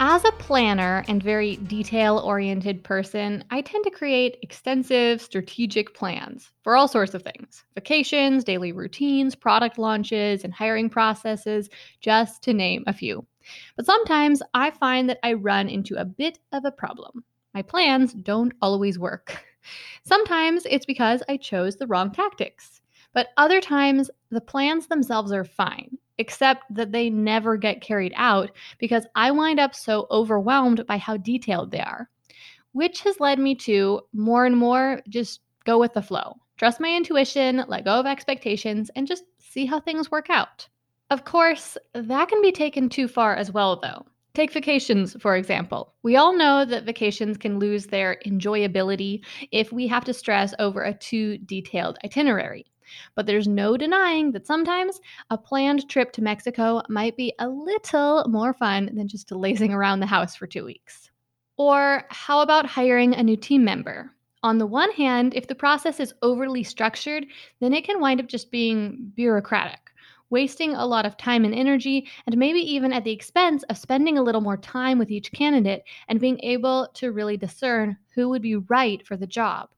[0.00, 6.52] As a planner and very detail oriented person, I tend to create extensive strategic plans
[6.62, 11.68] for all sorts of things vacations, daily routines, product launches, and hiring processes,
[12.00, 13.26] just to name a few.
[13.74, 17.24] But sometimes I find that I run into a bit of a problem.
[17.52, 19.44] My plans don't always work.
[20.04, 22.80] Sometimes it's because I chose the wrong tactics,
[23.14, 28.50] but other times the plans themselves are fine except that they never get carried out
[28.78, 32.08] because I wind up so overwhelmed by how detailed they are.
[32.72, 36.36] Which has led me to more and more just go with the flow.
[36.56, 40.68] Trust my intuition, let go of expectations, and just see how things work out.
[41.10, 44.04] Of course, that can be taken too far as well, though.
[44.34, 45.94] Take vacations, for example.
[46.02, 50.82] We all know that vacations can lose their enjoyability if we have to stress over
[50.82, 52.66] a too detailed itinerary.
[53.14, 55.00] But there's no denying that sometimes
[55.30, 60.00] a planned trip to Mexico might be a little more fun than just lazing around
[60.00, 61.10] the house for two weeks.
[61.56, 64.12] Or how about hiring a new team member?
[64.42, 67.26] On the one hand, if the process is overly structured,
[67.60, 69.88] then it can wind up just being bureaucratic
[70.30, 74.18] wasting a lot of time and energy, and maybe even at the expense of spending
[74.18, 78.42] a little more time with each candidate and being able to really discern who would
[78.42, 79.70] be right for the job.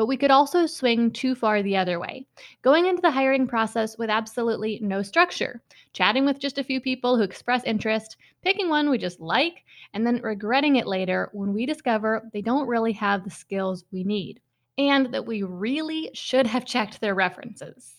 [0.00, 2.24] But we could also swing too far the other way,
[2.62, 5.60] going into the hiring process with absolutely no structure,
[5.92, 10.06] chatting with just a few people who express interest, picking one we just like, and
[10.06, 14.40] then regretting it later when we discover they don't really have the skills we need,
[14.78, 17.96] and that we really should have checked their references.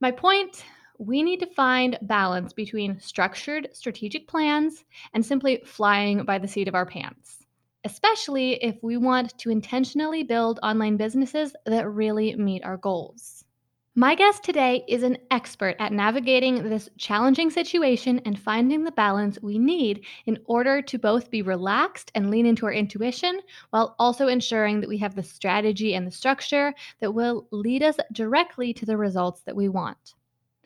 [0.00, 0.64] My point
[0.98, 4.84] we need to find balance between structured strategic plans
[5.14, 7.45] and simply flying by the seat of our pants
[7.86, 13.44] especially if we want to intentionally build online businesses that really meet our goals.
[13.94, 19.40] My guest today is an expert at navigating this challenging situation and finding the balance
[19.40, 24.26] we need in order to both be relaxed and lean into our intuition while also
[24.26, 28.84] ensuring that we have the strategy and the structure that will lead us directly to
[28.84, 30.14] the results that we want.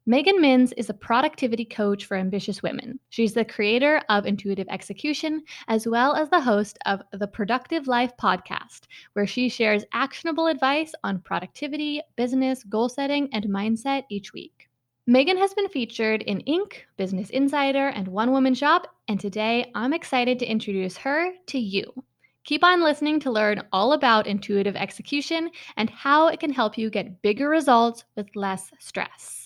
[0.06, 2.98] Megan Minns is a productivity coach for ambitious women.
[3.10, 8.12] She's the creator of Intuitive Execution, as well as the host of the Productive Life
[8.16, 14.70] podcast, where she shares actionable advice on productivity, business, goal setting, and mindset each week.
[15.06, 19.92] Megan has been featured in Inc., Business Insider, and One Woman Shop, and today I'm
[19.92, 21.92] excited to introduce her to you.
[22.44, 26.88] Keep on listening to learn all about intuitive execution and how it can help you
[26.88, 29.39] get bigger results with less stress.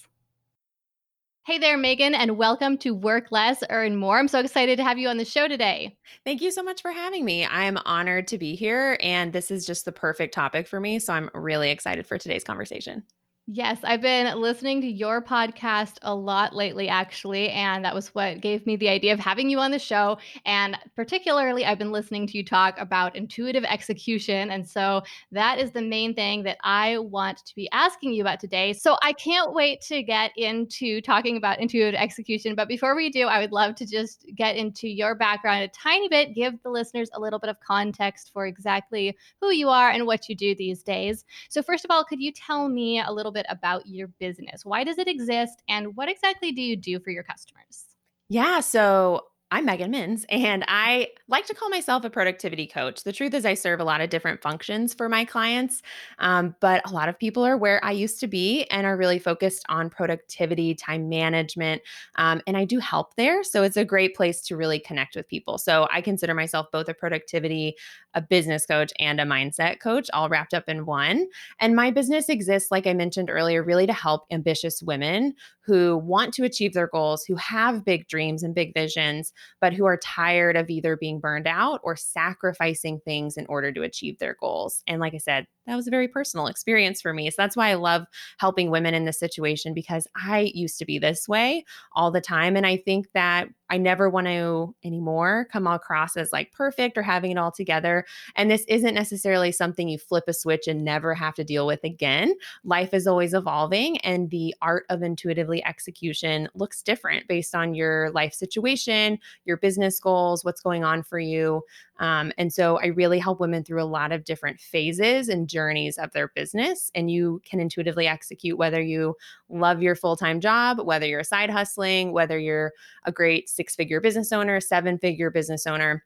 [1.47, 4.19] Hey there, Megan, and welcome to Work Less, Earn More.
[4.19, 5.94] I'm so excited to have you on the show today.
[6.25, 7.44] Thank you so much for having me.
[7.44, 10.99] I'm honored to be here, and this is just the perfect topic for me.
[10.99, 13.03] So I'm really excited for today's conversation.
[13.47, 17.50] Yes, I've been listening to your podcast a lot lately, actually.
[17.50, 20.16] And that was what gave me the idea of having you on the show.
[20.47, 24.50] And particularly, I've been listening to you talk about intuitive execution.
[24.50, 25.03] And so
[25.33, 28.72] that is the main thing that I want to be asking you about today.
[28.72, 32.54] So I can't wait to get into talking about intuitive execution.
[32.54, 36.09] But before we do, I would love to just get into your background a tiny
[36.09, 40.06] bit, give the listeners a little bit of context for exactly who you are and
[40.06, 41.27] what you do these days.
[41.50, 44.65] So, first of all, could you tell me a little bit about your business.
[44.65, 45.62] Why does it exist?
[45.69, 47.84] And what exactly do you do for your customers?
[48.28, 48.61] Yeah.
[48.61, 53.05] So I'm Megan Minns, and I like to call myself a productivity coach.
[53.05, 55.81] The truth is, I serve a lot of different functions for my clients,
[56.19, 59.21] um, but a lot of people are where I used to be and are really
[59.21, 61.83] focused on productivity, time management,
[62.16, 63.45] um, and I do help there.
[63.45, 65.59] So it's a great place to really connect with people.
[65.59, 67.77] So I consider myself both a productivity,
[68.15, 71.27] a business coach, and a mindset coach, all wrapped up in one.
[71.60, 76.34] And my business exists, like I mentioned earlier, really to help ambitious women who want
[76.34, 80.56] to achieve their goals, who have big dreams and big visions but who are tired
[80.56, 84.82] of either being burned out or sacrificing things in order to achieve their goals.
[84.86, 87.31] And like I said, that was a very personal experience for me.
[87.31, 88.07] So that's why I love
[88.39, 91.65] helping women in this situation because I used to be this way
[91.95, 92.57] all the time.
[92.57, 97.03] And I think that I never want to anymore come across as like perfect or
[97.03, 98.05] having it all together.
[98.37, 101.83] And this isn't necessarily something you flip a switch and never have to deal with
[101.83, 102.34] again.
[102.63, 108.11] Life is always evolving, and the art of intuitively execution looks different based on your
[108.11, 111.63] life situation, your business goals, what's going on for you.
[111.99, 115.97] Um, and so I really help women through a lot of different phases and journeys
[115.97, 116.91] of their business.
[116.95, 119.15] And you can intuitively execute whether you
[119.48, 122.72] love your full time job, whether you're side hustling, whether you're
[123.04, 126.04] a great six figure business owner, seven figure business owner.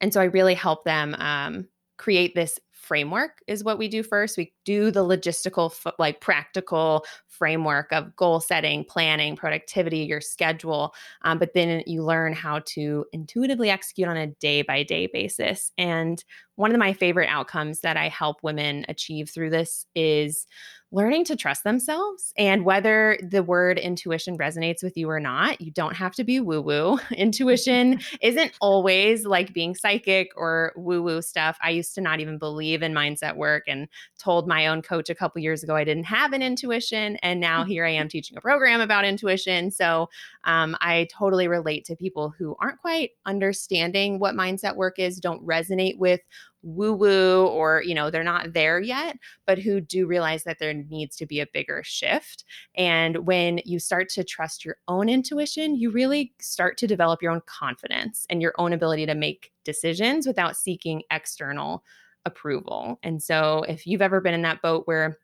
[0.00, 1.66] And so I really help them um,
[1.98, 4.38] create this framework is what we do first.
[4.38, 10.94] We do the logistical, like practical framework of goal setting, planning, productivity, your schedule.
[11.22, 15.72] Um, but then you learn how to intuitively execute on a day by day basis.
[15.76, 16.24] And
[16.58, 20.44] one of my favorite outcomes that I help women achieve through this is
[20.90, 22.32] learning to trust themselves.
[22.38, 26.40] And whether the word intuition resonates with you or not, you don't have to be
[26.40, 26.98] woo woo.
[27.10, 31.58] Intuition isn't always like being psychic or woo woo stuff.
[31.62, 33.86] I used to not even believe in mindset work and
[34.18, 37.16] told my own coach a couple years ago I didn't have an intuition.
[37.16, 39.70] And now here I am teaching a program about intuition.
[39.70, 40.08] So
[40.44, 45.46] um, I totally relate to people who aren't quite understanding what mindset work is, don't
[45.46, 46.20] resonate with
[46.62, 49.16] woo woo or you know they're not there yet
[49.46, 52.44] but who do realize that there needs to be a bigger shift.
[52.74, 57.32] And when you start to trust your own intuition you really start to develop your
[57.32, 61.84] own confidence and your own ability to make decisions without seeking external
[62.24, 62.98] approval.
[63.02, 65.18] And so if you've ever been in that boat where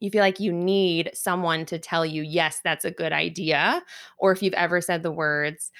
[0.00, 3.82] you feel like you need someone to tell you yes that's a good idea
[4.18, 5.70] or if you've ever said the words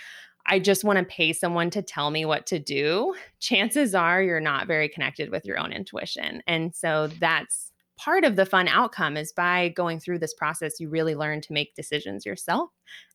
[0.50, 4.40] I just want to pay someone to tell me what to do, chances are you're
[4.40, 6.42] not very connected with your own intuition.
[6.48, 10.88] And so that's part of the fun outcome is by going through this process, you
[10.88, 12.70] really learn to make decisions yourself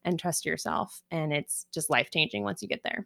[0.05, 1.01] and trust yourself.
[1.11, 3.05] And it's just life changing once you get there.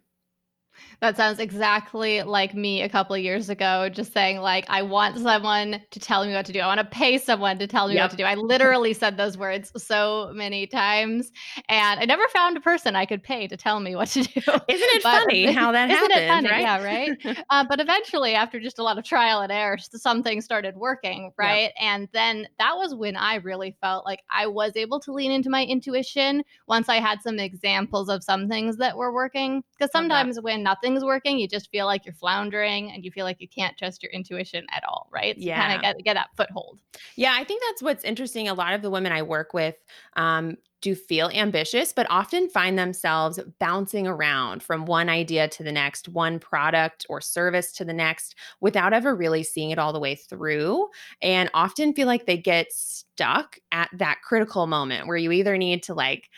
[1.00, 5.18] That sounds exactly like me a couple of years ago, just saying, like, I want
[5.18, 6.60] someone to tell me what to do.
[6.60, 8.04] I want to pay someone to tell me yep.
[8.04, 8.24] what to do.
[8.24, 11.32] I literally said those words so many times.
[11.68, 14.40] And I never found a person I could pay to tell me what to do.
[14.40, 16.24] Isn't it but, funny how that isn't happens?
[16.24, 16.48] It funny?
[16.50, 16.60] Right?
[16.60, 17.44] Yeah, right.
[17.50, 21.32] uh, but eventually, after just a lot of trial and error, some things started working,
[21.38, 21.62] right?
[21.62, 21.74] Yep.
[21.80, 25.50] And then that was when I really felt like I was able to lean into
[25.50, 29.62] my intuition once I had some examples of some things that were working.
[29.80, 33.40] Because sometimes when nothing's working, you just feel like you're floundering and you feel like
[33.40, 35.34] you can't trust your intuition at all, right?
[35.36, 35.58] So yeah.
[35.58, 36.80] kind of get, get that foothold.
[37.16, 38.48] Yeah, I think that's what's interesting.
[38.48, 39.76] A lot of the women I work with
[40.16, 45.72] um, do feel ambitious, but often find themselves bouncing around from one idea to the
[45.72, 50.00] next, one product or service to the next, without ever really seeing it all the
[50.00, 50.88] way through.
[51.22, 55.82] And often feel like they get stuck at that critical moment where you either need
[55.84, 56.28] to like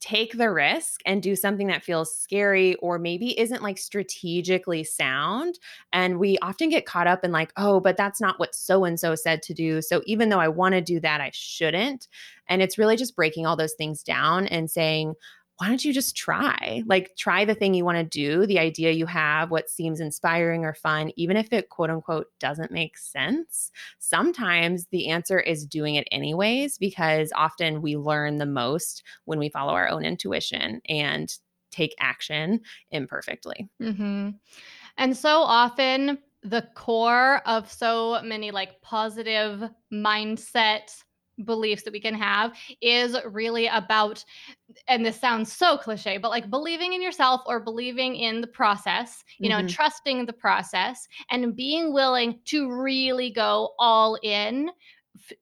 [0.00, 5.58] take the risk and do something that feels scary or maybe isn't like strategically sound.
[5.92, 8.98] And we often get caught up in like, oh, but that's not what so and
[8.98, 9.82] so said to do.
[9.82, 12.08] So even though I want to do that, I shouldn't.
[12.48, 15.14] And it's really just breaking all those things down and saying,
[15.60, 16.82] why don't you just try?
[16.86, 20.64] Like, try the thing you want to do, the idea you have, what seems inspiring
[20.64, 23.70] or fun, even if it quote unquote doesn't make sense.
[23.98, 29.50] Sometimes the answer is doing it anyways, because often we learn the most when we
[29.50, 31.36] follow our own intuition and
[31.70, 32.60] take action
[32.90, 33.68] imperfectly.
[33.82, 34.30] Mm-hmm.
[34.96, 41.02] And so often, the core of so many like positive mindset
[41.44, 44.24] beliefs that we can have is really about
[44.88, 49.24] and this sounds so cliche but like believing in yourself or believing in the process
[49.38, 49.62] you mm-hmm.
[49.62, 54.70] know trusting the process and being willing to really go all in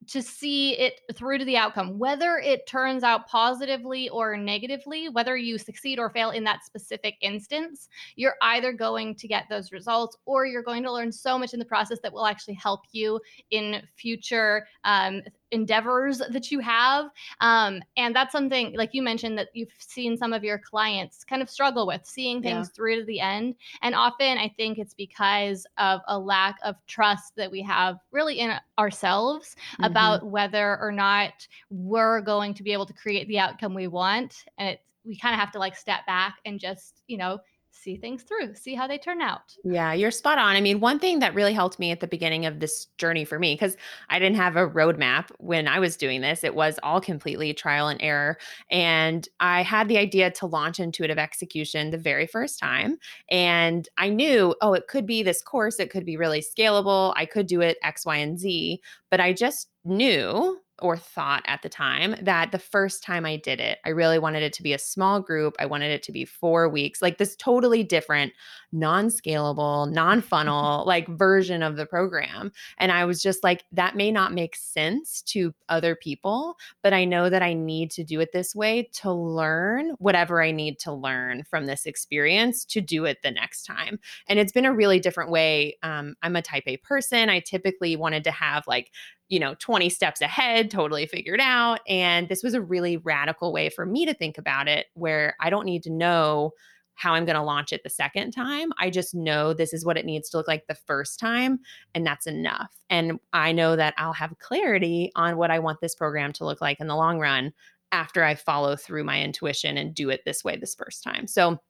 [0.06, 5.36] to see it through to the outcome, whether it turns out positively or negatively, whether
[5.36, 10.16] you succeed or fail in that specific instance, you're either going to get those results
[10.26, 13.20] or you're going to learn so much in the process that will actually help you
[13.50, 17.10] in future um, endeavors that you have.
[17.40, 21.42] Um, and that's something, like you mentioned, that you've seen some of your clients kind
[21.42, 22.74] of struggle with seeing things yeah.
[22.74, 23.54] through to the end.
[23.82, 28.40] And often I think it's because of a lack of trust that we have really
[28.40, 29.84] in ourselves mm-hmm.
[29.84, 34.44] about whether or not we're going to be able to create the outcome we want.
[34.58, 37.38] And it's, we kind of have to like step back and just, you know,
[37.82, 39.54] see things through, see how they turn out.
[39.64, 40.56] Yeah, you're spot on.
[40.56, 43.38] I mean, one thing that really helped me at the beginning of this journey for
[43.38, 43.76] me, because
[44.08, 47.88] I didn't have a roadmap when I was doing this, it was all completely trial
[47.88, 48.38] and error.
[48.70, 52.98] And I had the idea to launch intuitive execution the very first time.
[53.30, 57.12] And I knew, oh, it could be this course, it could be really scalable.
[57.16, 58.80] I could do it X, Y, and Z.
[59.10, 63.60] But I just knew or thought at the time that the first time I did
[63.60, 65.56] it, I really wanted it to be a small group.
[65.58, 68.32] I wanted it to be four weeks, like this totally different,
[68.72, 72.52] non scalable, non funnel, like version of the program.
[72.78, 77.04] And I was just like, that may not make sense to other people, but I
[77.04, 80.92] know that I need to do it this way to learn whatever I need to
[80.92, 83.98] learn from this experience to do it the next time.
[84.28, 85.76] And it's been a really different way.
[85.82, 87.28] Um, I'm a type A person.
[87.28, 88.92] I typically wanted to have like
[89.28, 91.80] you know, 20 steps ahead, totally figured out.
[91.88, 95.50] And this was a really radical way for me to think about it, where I
[95.50, 96.52] don't need to know
[96.94, 98.72] how I'm going to launch it the second time.
[98.78, 101.60] I just know this is what it needs to look like the first time,
[101.94, 102.74] and that's enough.
[102.90, 106.60] And I know that I'll have clarity on what I want this program to look
[106.60, 107.52] like in the long run
[107.92, 111.26] after I follow through my intuition and do it this way this first time.
[111.28, 111.60] So,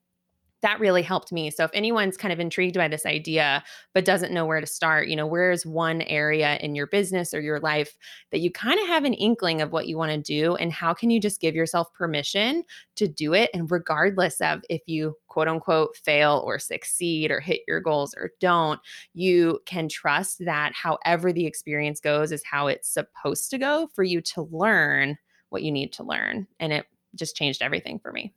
[0.61, 1.49] that really helped me.
[1.49, 3.63] So if anyone's kind of intrigued by this idea
[3.93, 7.41] but doesn't know where to start, you know, where's one area in your business or
[7.41, 7.95] your life
[8.31, 10.93] that you kind of have an inkling of what you want to do and how
[10.93, 12.63] can you just give yourself permission
[12.95, 17.61] to do it and regardless of if you quote unquote fail or succeed or hit
[17.67, 18.79] your goals or don't,
[19.13, 24.03] you can trust that however the experience goes is how it's supposed to go for
[24.03, 25.17] you to learn
[25.49, 26.85] what you need to learn and it
[27.15, 28.33] just changed everything for me.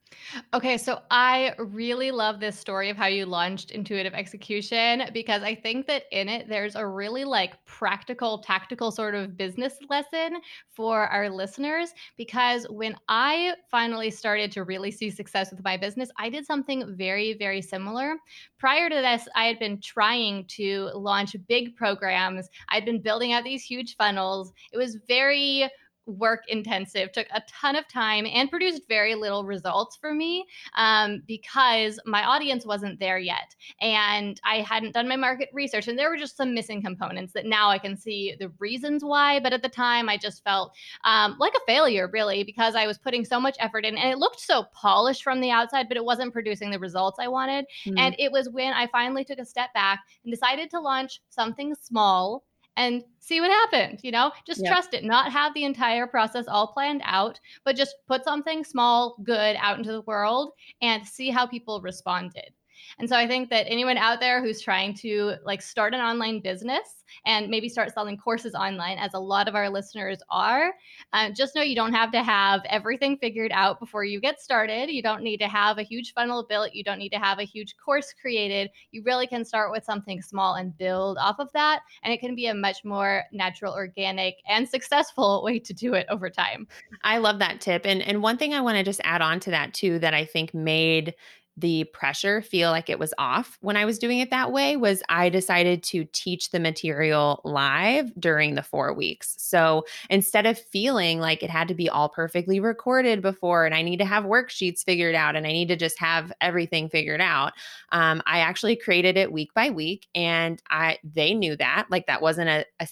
[0.54, 5.54] Okay, so I really love this story of how you launched intuitive execution because I
[5.54, 11.06] think that in it there's a really like practical, tactical sort of business lesson for
[11.08, 11.92] our listeners.
[12.16, 16.96] Because when I finally started to really see success with my business, I did something
[16.96, 18.14] very, very similar.
[18.58, 23.44] Prior to this, I had been trying to launch big programs, I'd been building out
[23.44, 24.52] these huge funnels.
[24.72, 25.68] It was very
[26.06, 30.44] work intensive, took a ton of time, and produced very little results for me
[30.76, 33.54] um, because my audience wasn't there yet.
[33.80, 37.47] And I hadn't done my market research, and there were just some missing components that
[37.47, 39.40] now I can see the reasons why.
[39.40, 40.73] But at the time, I just felt
[41.04, 44.18] um, like a failure, really, because I was putting so much effort in, and it
[44.18, 47.66] looked so polished from the outside, but it wasn't producing the results I wanted.
[47.87, 47.99] Mm.
[47.99, 51.75] And it was when I finally took a step back and decided to launch something
[51.75, 52.44] small
[52.76, 54.00] and see what happened.
[54.02, 54.72] You know, just yep.
[54.72, 59.16] trust it, not have the entire process all planned out, but just put something small,
[59.22, 62.52] good out into the world and see how people responded.
[62.98, 66.40] And so I think that anyone out there who's trying to like start an online
[66.40, 70.72] business and maybe start selling courses online, as a lot of our listeners are,
[71.12, 74.90] uh, just know you don't have to have everything figured out before you get started.
[74.90, 76.72] You don't need to have a huge funnel built.
[76.72, 78.70] You don't need to have a huge course created.
[78.90, 81.80] You really can start with something small and build off of that.
[82.02, 86.06] And it can be a much more natural, organic, and successful way to do it
[86.08, 86.66] over time.
[87.02, 87.84] I love that tip.
[87.84, 90.24] And and one thing I want to just add on to that too that I
[90.24, 91.14] think made
[91.56, 95.02] the pressure feel like it was off when I was doing it that way was
[95.09, 99.35] I decided to teach the material live during the four weeks.
[99.38, 103.82] So instead of feeling like it had to be all perfectly recorded before and I
[103.82, 107.52] need to have worksheets figured out and I need to just have everything figured out,
[107.90, 112.23] um, I actually created it week by week and I they knew that like that
[112.23, 112.88] wasn't a, a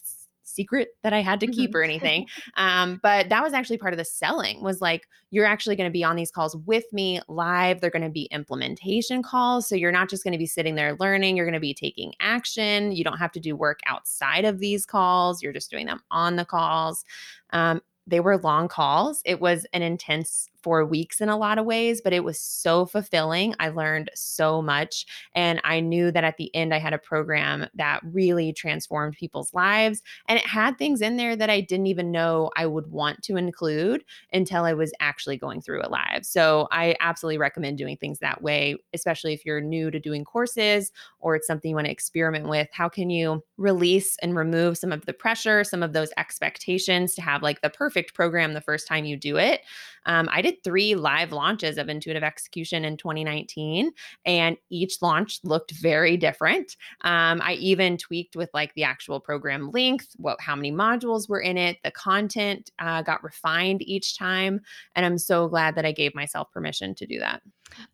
[0.50, 1.78] secret that I had to keep mm-hmm.
[1.78, 2.26] or anything.
[2.56, 5.92] Um, but that was actually part of the selling was like, you're actually going to
[5.92, 7.80] be on these calls with me live.
[7.80, 9.68] They're going to be implementation calls.
[9.68, 12.12] So you're not just going to be sitting there learning, you're going to be taking
[12.20, 12.92] action.
[12.92, 15.42] You don't have to do work outside of these calls.
[15.42, 17.04] You're just doing them on the calls.
[17.50, 19.22] Um, they were long calls.
[19.24, 22.86] It was an intense four weeks in a lot of ways, but it was so
[22.86, 23.54] fulfilling.
[23.58, 25.06] I learned so much.
[25.34, 29.52] And I knew that at the end, I had a program that really transformed people's
[29.54, 30.02] lives.
[30.28, 33.36] And it had things in there that I didn't even know I would want to
[33.36, 36.24] include until I was actually going through it live.
[36.24, 40.92] So I absolutely recommend doing things that way, especially if you're new to doing courses
[41.20, 42.68] or it's something you want to experiment with.
[42.72, 47.22] How can you release and remove some of the pressure, some of those expectations to
[47.22, 49.62] have like the perfect program the first time you do it?
[50.06, 53.90] Um, I did three live launches of intuitive execution in 2019,
[54.24, 56.76] and each launch looked very different.
[57.02, 61.40] Um, I even tweaked with like the actual program length, what how many modules were
[61.40, 64.60] in it, the content uh, got refined each time,
[64.94, 67.42] and I'm so glad that I gave myself permission to do that.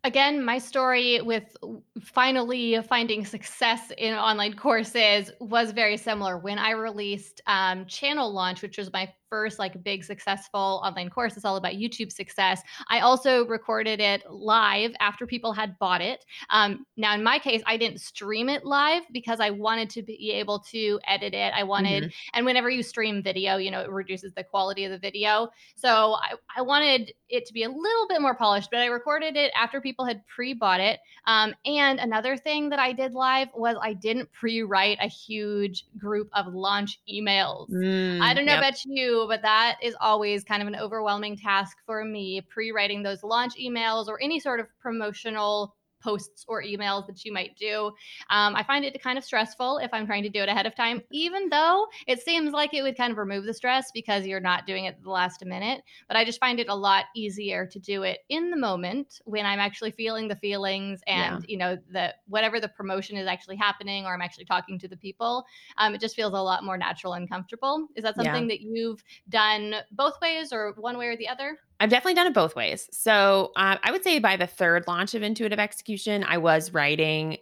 [0.03, 1.55] Again, my story with
[2.01, 6.37] finally finding success in online courses was very similar.
[6.37, 11.35] When I released um, Channel Launch, which was my first like big successful online course.
[11.35, 12.61] It's all about YouTube success.
[12.89, 16.25] I also recorded it live after people had bought it.
[16.49, 20.31] Um, now, in my case, I didn't stream it live because I wanted to be
[20.31, 21.53] able to edit it.
[21.53, 22.29] I wanted, mm-hmm.
[22.33, 25.49] and whenever you stream video, you know, it reduces the quality of the video.
[25.75, 29.35] So I, I wanted it to be a little bit more polished, but I recorded
[29.35, 30.99] it after people had pre bought it.
[31.25, 35.85] Um, and another thing that I did live was I didn't pre write a huge
[35.97, 37.69] group of launch emails.
[37.69, 38.61] Mm, I don't know yep.
[38.61, 43.03] about you, but that is always kind of an overwhelming task for me pre writing
[43.03, 45.75] those launch emails or any sort of promotional
[46.07, 47.87] posts or emails that you might do.
[48.29, 50.73] Um, I find it kind of stressful if I'm trying to do it ahead of
[50.73, 54.39] time, even though it seems like it would kind of remove the stress because you're
[54.39, 55.83] not doing it the last minute.
[56.07, 59.45] But I just find it a lot easier to do it in the moment when
[59.45, 61.45] I'm actually feeling the feelings and, yeah.
[61.49, 64.95] you know, the whatever the promotion is actually happening or I'm actually talking to the
[64.95, 65.43] people.
[65.77, 67.89] Um, it just feels a lot more natural and comfortable.
[67.97, 68.55] Is that something yeah.
[68.55, 71.57] that you've done both ways or one way or the other?
[71.79, 72.89] I've definitely done it both ways.
[72.91, 77.37] So uh, I would say by the third launch of Intuitive Execution, I was writing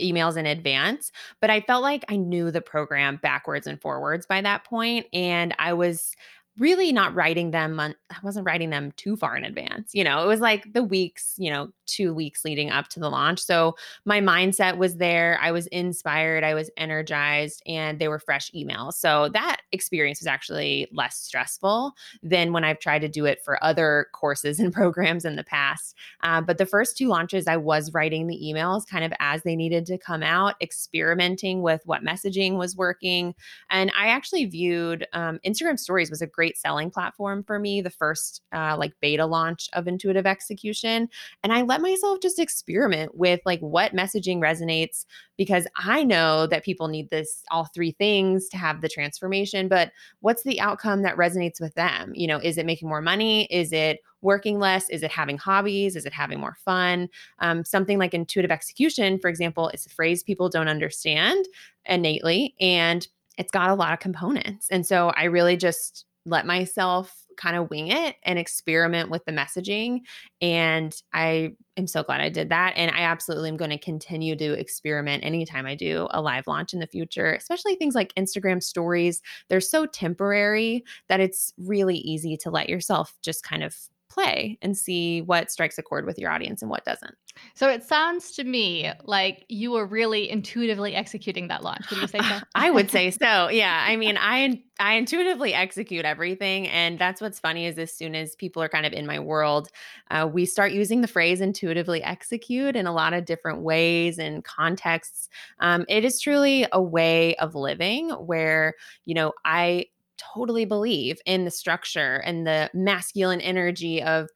[0.00, 4.40] emails in advance, but I felt like I knew the program backwards and forwards by
[4.40, 6.16] that point, and I was
[6.58, 9.90] really not writing them on, I wasn't writing them too far in advance.
[9.92, 13.10] You know, it was like the weeks, you know, two weeks leading up to the
[13.10, 13.40] launch.
[13.40, 15.38] So my mindset was there.
[15.42, 18.94] I was inspired, I was energized, and they were fresh emails.
[18.94, 21.92] So that experience was actually less stressful
[22.22, 25.96] than when I've tried to do it for other courses and programs in the past.
[26.22, 29.56] Uh, but the first two launches, I was writing the emails kind of as they
[29.56, 33.34] needed to come out, experimenting with what messaging was working.
[33.70, 37.80] And I actually viewed um, Instagram stories was a great great selling platform for me,
[37.80, 41.08] the first uh, like beta launch of intuitive execution.
[41.42, 45.06] And I let myself just experiment with like what messaging resonates
[45.38, 49.68] because I know that people need this, all three things to have the transformation.
[49.68, 52.12] But what's the outcome that resonates with them?
[52.14, 53.46] You know, is it making more money?
[53.46, 54.90] Is it working less?
[54.90, 55.96] Is it having hobbies?
[55.96, 57.08] Is it having more fun?
[57.38, 61.46] Um, something like intuitive execution, for example, is a phrase people don't understand
[61.86, 62.54] innately.
[62.60, 64.68] And it's got a lot of components.
[64.70, 69.32] And so I really just let myself kind of wing it and experiment with the
[69.32, 70.00] messaging.
[70.40, 72.74] And I am so glad I did that.
[72.76, 76.72] And I absolutely am going to continue to experiment anytime I do a live launch
[76.72, 79.20] in the future, especially things like Instagram stories.
[79.48, 83.76] They're so temporary that it's really easy to let yourself just kind of
[84.14, 87.14] play and see what strikes a chord with your audience and what doesn't.
[87.54, 91.90] So it sounds to me like you were really intuitively executing that launch.
[91.90, 92.38] Would you say so?
[92.54, 93.48] I would say so.
[93.48, 93.84] Yeah.
[93.86, 98.34] I mean, I I intuitively execute everything, and that's what's funny is as soon as
[98.34, 99.68] people are kind of in my world,
[100.10, 104.42] uh, we start using the phrase intuitively execute in a lot of different ways and
[104.44, 105.28] contexts.
[105.60, 108.74] Um, it is truly a way of living where
[109.04, 109.86] you know I
[110.18, 114.28] totally believe in the structure and the masculine energy of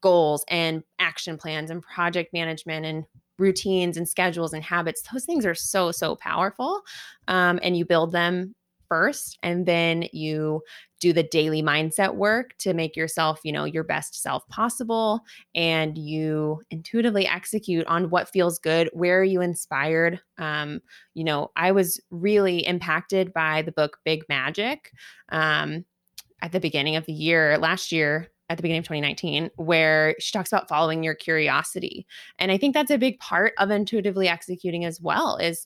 [0.00, 3.04] goals and action plans and project management and
[3.38, 5.02] routines and schedules and habits.
[5.12, 6.82] Those things are so so powerful
[7.28, 8.54] um, and you build them
[8.92, 10.60] first and then you
[11.00, 15.20] do the daily mindset work to make yourself, you know, your best self possible
[15.54, 18.90] and you intuitively execute on what feels good.
[18.92, 20.20] Where are you inspired?
[20.36, 20.82] Um,
[21.14, 24.92] you know, I was really impacted by the book Big Magic
[25.30, 25.86] um,
[26.42, 30.32] at the beginning of the year, last year, at the beginning of 2019 where she
[30.32, 32.06] talks about following your curiosity
[32.38, 35.64] and i think that's a big part of intuitively executing as well is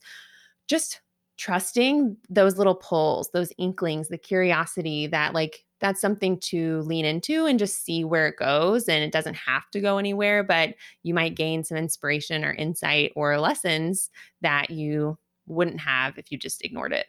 [0.68, 1.00] just
[1.36, 7.46] trusting those little pulls, those inklings, the curiosity that like that's something to lean into
[7.46, 8.88] and just see where it goes.
[8.88, 13.12] And it doesn't have to go anywhere, but you might gain some inspiration or insight
[13.14, 17.06] or lessons that you wouldn't have if you just ignored it.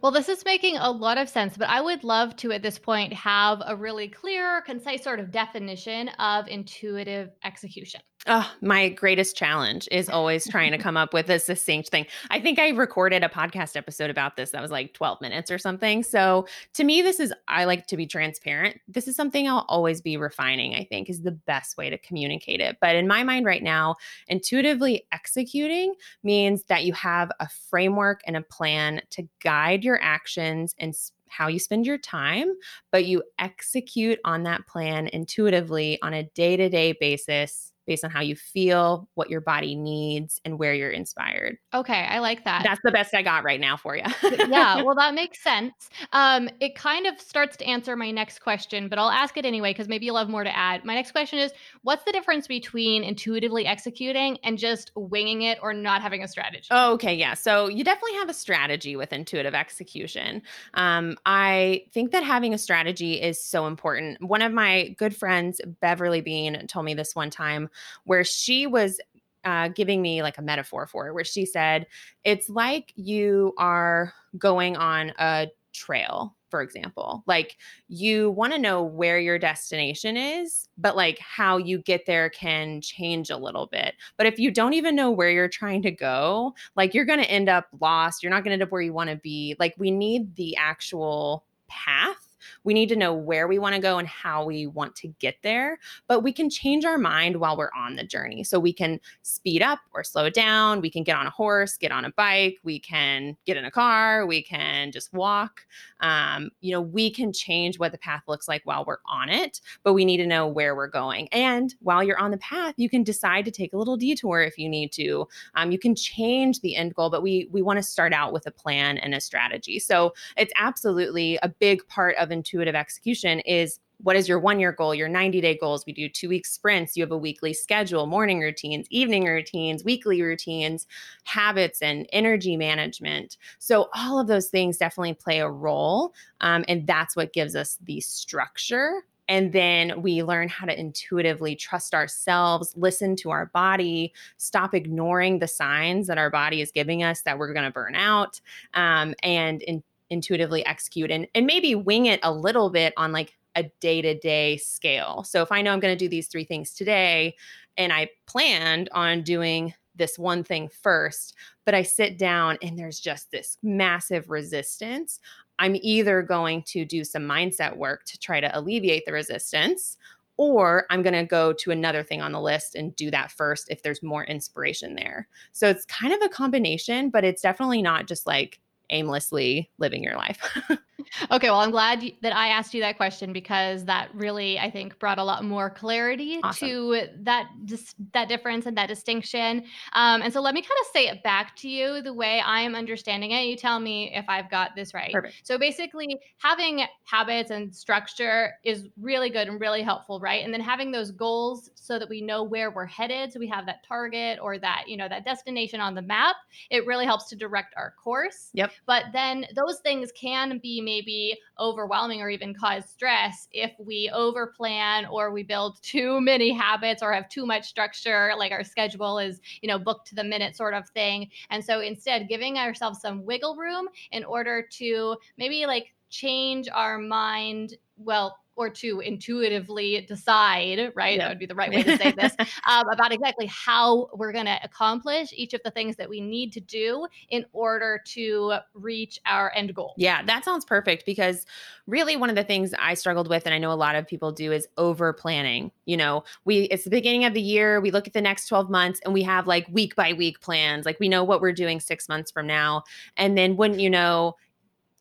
[0.00, 2.78] Well, this is making a lot of sense, but I would love to at this
[2.78, 8.00] point have a really clear, concise sort of definition of intuitive execution.
[8.28, 12.06] Oh, my greatest challenge is always trying to come up with a succinct thing.
[12.30, 15.58] I think I recorded a podcast episode about this that was like 12 minutes or
[15.58, 16.04] something.
[16.04, 18.80] So to me, this is, I like to be transparent.
[18.86, 22.60] This is something I'll always be refining, I think, is the best way to communicate
[22.60, 22.76] it.
[22.80, 23.96] But in my mind right now,
[24.28, 30.76] intuitively executing means that you have a framework and a plan to guide your actions
[30.78, 30.94] and
[31.26, 32.52] how you spend your time,
[32.92, 38.10] but you execute on that plan intuitively on a day to day basis based on
[38.10, 41.56] how you feel, what your body needs, and where you're inspired.
[41.74, 42.62] Okay, I like that.
[42.64, 44.04] That's the best I got right now for you.
[44.22, 45.72] yeah, well, that makes sense.
[46.12, 49.70] Um, it kind of starts to answer my next question, but I'll ask it anyway
[49.70, 50.84] because maybe you'll have more to add.
[50.84, 55.72] My next question is What's the difference between intuitively executing and just winging it or
[55.72, 56.68] not having a strategy?
[56.70, 57.34] Oh, okay, yeah.
[57.34, 60.42] So you definitely have a strategy with intuitive execution.
[60.74, 64.22] Um, I think that having a strategy is so important.
[64.22, 67.68] One of my good friends, Beverly Bean, told me this one time
[68.04, 69.00] where she was
[69.44, 71.86] uh, giving me like a metaphor for it, where she said,
[72.24, 77.24] It's like you are going on a trail, for example.
[77.26, 77.56] Like
[77.88, 82.80] you want to know where your destination is, but like how you get there can
[82.80, 83.94] change a little bit.
[84.16, 87.30] But if you don't even know where you're trying to go, like you're going to
[87.30, 88.22] end up lost.
[88.22, 89.56] You're not going to end up where you want to be.
[89.58, 92.21] Like we need the actual path
[92.64, 95.36] we need to know where we want to go and how we want to get
[95.42, 98.44] there, but we can change our mind while we're on the journey.
[98.44, 100.80] So we can speed up or slow down.
[100.80, 102.58] We can get on a horse, get on a bike.
[102.62, 104.26] We can get in a car.
[104.26, 105.62] We can just walk.
[106.02, 109.60] Um, you know, we can change what the path looks like while we're on it,
[109.82, 111.28] but we need to know where we're going.
[111.32, 114.58] And while you're on the path, you can decide to take a little detour if
[114.58, 115.26] you need to.
[115.54, 118.46] Um, you can change the end goal, but we we want to start out with
[118.46, 119.78] a plan and a strategy.
[119.78, 124.72] So it's absolutely a big part of intuitive execution is what is your one year
[124.72, 125.86] goal, your 90 day goals?
[125.86, 126.96] We do two week sprints.
[126.96, 130.86] You have a weekly schedule, morning routines, evening routines, weekly routines,
[131.24, 133.36] habits, and energy management.
[133.58, 136.12] So, all of those things definitely play a role.
[136.40, 139.02] Um, and that's what gives us the structure.
[139.28, 145.38] And then we learn how to intuitively trust ourselves, listen to our body, stop ignoring
[145.38, 148.40] the signs that our body is giving us that we're going to burn out,
[148.74, 153.34] um, and in, intuitively execute and, and maybe wing it a little bit on like
[153.56, 155.24] a day to day scale.
[155.24, 157.36] So if I know I'm going to do these three things today
[157.76, 161.34] and I planned on doing this one thing first,
[161.64, 165.20] but I sit down and there's just this massive resistance,
[165.58, 169.98] I'm either going to do some mindset work to try to alleviate the resistance
[170.38, 173.68] or I'm going to go to another thing on the list and do that first
[173.70, 175.28] if there's more inspiration there.
[175.52, 178.58] So it's kind of a combination, but it's definitely not just like
[178.92, 180.38] aimlessly living your life.
[181.30, 184.98] okay, well, I'm glad that I asked you that question because that really, I think,
[184.98, 186.68] brought a lot more clarity awesome.
[186.68, 189.64] to that dis- that difference and that distinction.
[189.94, 192.60] Um, and so, let me kind of say it back to you the way I
[192.60, 193.44] am understanding it.
[193.44, 195.12] You tell me if I've got this right.
[195.12, 195.34] Perfect.
[195.42, 200.44] So, basically, having habits and structure is really good and really helpful, right?
[200.44, 203.66] And then having those goals so that we know where we're headed, so we have
[203.66, 206.36] that target or that you know that destination on the map.
[206.70, 208.50] It really helps to direct our course.
[208.54, 208.72] Yep.
[208.86, 215.10] But then those things can be maybe overwhelming or even cause stress if we overplan
[215.10, 219.40] or we build too many habits or have too much structure, like our schedule is,
[219.60, 221.30] you know, booked to the minute sort of thing.
[221.50, 226.98] And so instead, giving ourselves some wiggle room in order to maybe like change our
[226.98, 231.18] mind well or to intuitively decide, right?
[231.18, 232.34] That would be the right way to say this,
[232.68, 236.52] um, about exactly how we're going to accomplish each of the things that we need
[236.52, 239.94] to do in order to reach our end goal.
[239.96, 241.46] Yeah, that sounds perfect because
[241.86, 244.32] really one of the things I struggled with, and I know a lot of people
[244.32, 245.72] do, is over planning.
[245.86, 248.70] You know, we it's the beginning of the year, we look at the next 12
[248.70, 250.86] months and we have like week by week plans.
[250.86, 252.84] Like we know what we're doing six months from now.
[253.16, 254.36] And then wouldn't you know,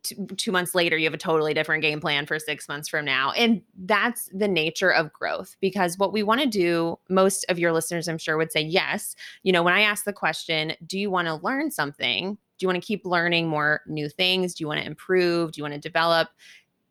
[0.03, 3.05] two, two months later you have a totally different game plan for six months from
[3.05, 7.59] now and that's the nature of growth because what we want to do most of
[7.59, 9.15] your listeners i'm sure would say yes.
[9.43, 12.37] You know when i ask the question do you want to learn something?
[12.57, 14.53] Do you want to keep learning more new things?
[14.53, 15.51] Do you want to improve?
[15.51, 16.29] Do you want to develop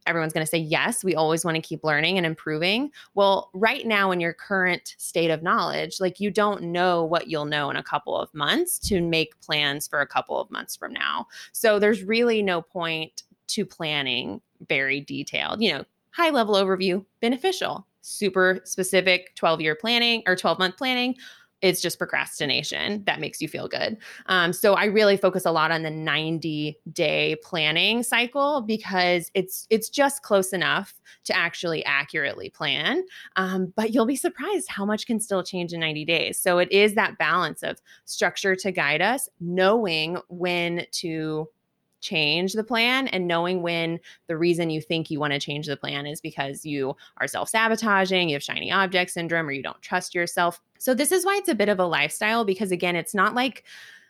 [0.07, 2.91] everyone's going to say yes we always want to keep learning and improving.
[3.15, 7.45] Well right now in your current state of knowledge like you don't know what you'll
[7.45, 10.93] know in a couple of months to make plans for a couple of months from
[10.93, 11.27] now.
[11.53, 17.87] So there's really no point to planning very detailed you know high level overview beneficial
[18.03, 21.15] super specific 12 year planning or 12 month planning
[21.63, 23.99] it's just procrastination that makes you feel good.
[24.27, 29.67] Um, so I really focus a lot on the 90 day planning cycle because it's
[29.71, 30.95] it's just close enough
[31.25, 33.05] to actually accurately plan.
[33.37, 36.39] Um, but you'll be surprised how much can still change in 90 days.
[36.39, 41.49] So it is that balance of structure to guide us, knowing when to
[42.01, 45.77] change the plan and knowing when the reason you think you want to change the
[45.77, 49.83] plan is because you are self sabotaging, you have shiny object syndrome, or you don't
[49.83, 50.61] trust yourself.
[50.79, 53.65] So, this is why it's a bit of a lifestyle because, again, it's not like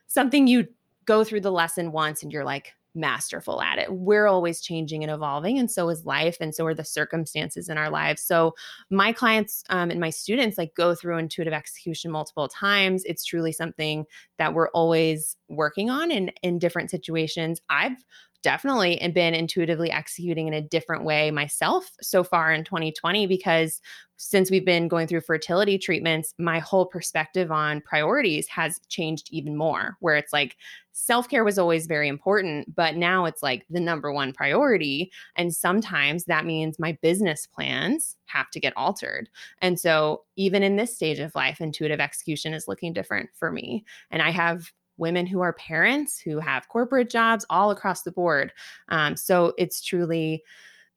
[0.06, 0.68] something you
[1.04, 3.92] go through the lesson once and you're like, masterful at it.
[3.92, 7.78] We're always changing and evolving, and so is life, and so are the circumstances in
[7.78, 8.22] our lives.
[8.22, 8.54] So,
[8.90, 13.04] my clients um, and my students like go through intuitive execution multiple times.
[13.04, 14.04] It's truly something
[14.38, 17.60] that we're always working on in in different situations.
[17.68, 18.04] I've
[18.42, 23.80] definitely been intuitively executing in a different way myself so far in 2020 because
[24.16, 29.56] since we've been going through fertility treatments, my whole perspective on priorities has changed even
[29.56, 29.96] more.
[30.00, 30.56] Where it's like
[31.00, 35.10] self care was always very important, but now it's like the number one priority.
[35.36, 39.28] And sometimes that means my business plans have to get altered.
[39.62, 43.84] And so, even in this stage of life, intuitive execution is looking different for me.
[44.10, 48.52] And I have women who are parents who have corporate jobs all across the board.
[48.90, 50.44] Um, so it's truly,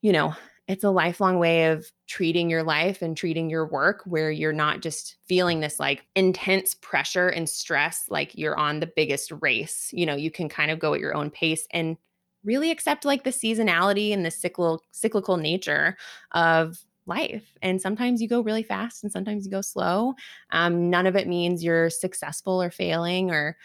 [0.01, 0.35] you know,
[0.67, 4.81] it's a lifelong way of treating your life and treating your work where you're not
[4.81, 9.89] just feeling this like intense pressure and stress like you're on the biggest race.
[9.91, 11.97] You know, you can kind of go at your own pace and
[12.45, 15.97] really accept like the seasonality and the cyclical cyclical nature
[16.31, 17.57] of life.
[17.61, 20.13] And sometimes you go really fast and sometimes you go slow.
[20.51, 23.57] Um, none of it means you're successful or failing or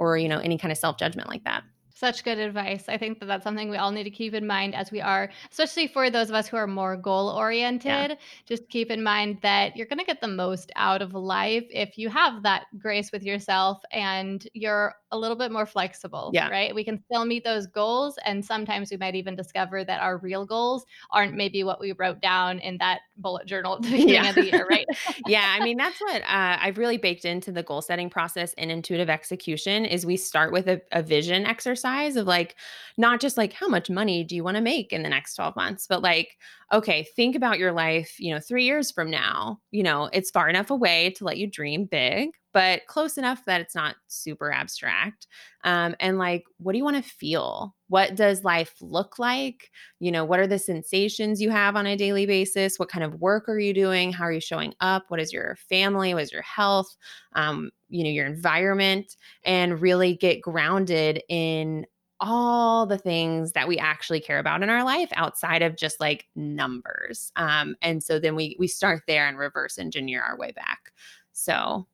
[0.00, 1.62] or you know any kind of self-judgment like that
[2.00, 2.84] such good advice.
[2.88, 5.30] I think that that's something we all need to keep in mind as we are,
[5.50, 8.10] especially for those of us who are more goal oriented.
[8.10, 8.14] Yeah.
[8.46, 11.98] Just keep in mind that you're going to get the most out of life if
[11.98, 16.30] you have that grace with yourself and you're a little bit more flexible.
[16.32, 16.48] Yeah.
[16.48, 16.74] Right.
[16.74, 18.18] We can still meet those goals.
[18.24, 22.22] And sometimes we might even discover that our real goals aren't maybe what we wrote
[22.22, 24.28] down in that bullet journal at the beginning yeah.
[24.30, 24.66] of the year.
[24.70, 24.86] Right.
[25.26, 25.54] yeah.
[25.60, 29.10] I mean, that's what uh, I've really baked into the goal setting process in intuitive
[29.10, 32.56] execution is we start with a, a vision exercise exercise of like
[32.96, 35.56] not just like how much money do you want to make in the next 12
[35.56, 36.36] months, but like,
[36.72, 39.60] okay, think about your life, you know, three years from now.
[39.70, 43.60] You know, it's far enough away to let you dream big, but close enough that
[43.60, 45.26] it's not super abstract.
[45.64, 47.74] Um, and like, what do you want to feel?
[47.88, 49.70] What does life look like?
[49.98, 52.78] You know, what are the sensations you have on a daily basis?
[52.78, 54.12] What kind of work are you doing?
[54.12, 55.04] How are you showing up?
[55.08, 56.14] What is your family?
[56.14, 56.96] What is your health?
[57.34, 61.86] Um, you know, your environment, and really get grounded in
[62.20, 66.26] all the things that we actually care about in our life outside of just like
[66.36, 67.32] numbers.
[67.36, 70.92] Um, and so then we we start there and reverse engineer our way back.
[71.32, 71.86] So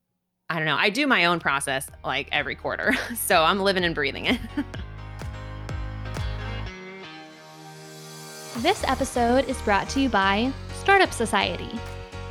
[0.48, 0.76] I don't know.
[0.76, 2.94] I do my own process like every quarter.
[3.16, 4.40] So I'm living and breathing it.
[8.58, 11.78] this episode is brought to you by Startup Society.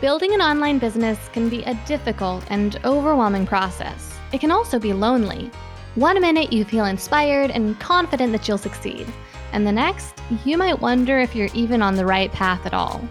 [0.02, 4.14] Building an online business can be a difficult and overwhelming process.
[4.34, 5.50] It can also be lonely.
[5.96, 9.08] One minute you feel inspired and confident that you'll succeed,
[9.54, 13.08] and the next, you might wonder if you're even on the right path at all.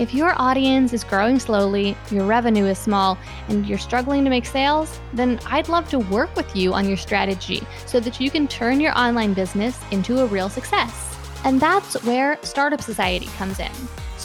[0.00, 3.16] If your audience is growing slowly, your revenue is small,
[3.48, 6.96] and you're struggling to make sales, then I'd love to work with you on your
[6.96, 11.16] strategy so that you can turn your online business into a real success.
[11.44, 13.70] And that's where Startup Society comes in.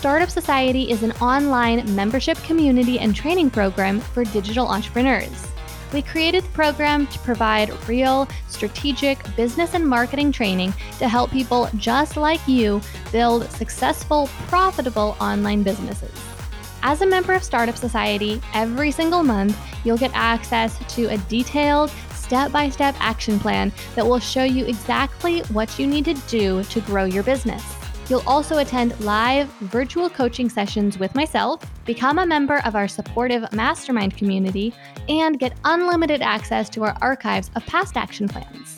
[0.01, 5.47] Startup Society is an online membership community and training program for digital entrepreneurs.
[5.93, 11.69] We created the program to provide real, strategic business and marketing training to help people
[11.75, 16.19] just like you build successful, profitable online businesses.
[16.81, 21.91] As a member of Startup Society, every single month you'll get access to a detailed,
[22.15, 26.63] step by step action plan that will show you exactly what you need to do
[26.63, 27.80] to grow your business.
[28.11, 33.49] You'll also attend live virtual coaching sessions with myself, become a member of our supportive
[33.53, 34.73] mastermind community,
[35.07, 38.75] and get unlimited access to our archives of past action plans.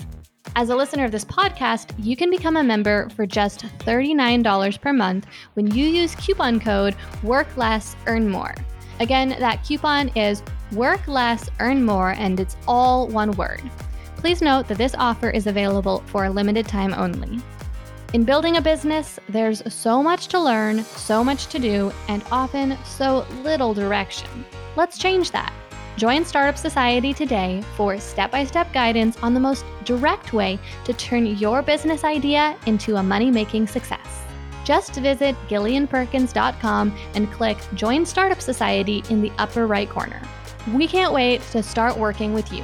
[0.55, 4.93] As a listener of this podcast, you can become a member for just $39 per
[4.93, 8.53] month when you use coupon code Work Less, Earn More.
[8.99, 10.43] Again, that coupon is
[10.73, 13.63] Work Less, Earn More, and it's all one word.
[14.17, 17.41] Please note that this offer is available for a limited time only.
[18.13, 22.77] In building a business, there's so much to learn, so much to do, and often
[22.85, 24.45] so little direction.
[24.75, 25.51] Let's change that.
[25.97, 30.93] Join Startup Society today for step by step guidance on the most direct way to
[30.93, 34.21] turn your business idea into a money making success.
[34.63, 40.21] Just visit gillianperkins.com and click Join Startup Society in the upper right corner.
[40.71, 42.63] We can't wait to start working with you.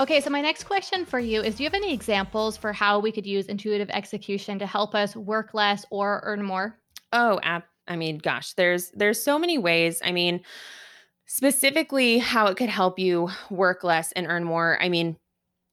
[0.00, 2.98] Okay, so my next question for you is Do you have any examples for how
[2.98, 6.78] we could use intuitive execution to help us work less or earn more?
[7.12, 10.00] Oh, I mean, gosh, there's there's so many ways.
[10.02, 10.40] I mean,
[11.26, 14.78] specifically how it could help you work less and earn more.
[14.80, 15.18] I mean,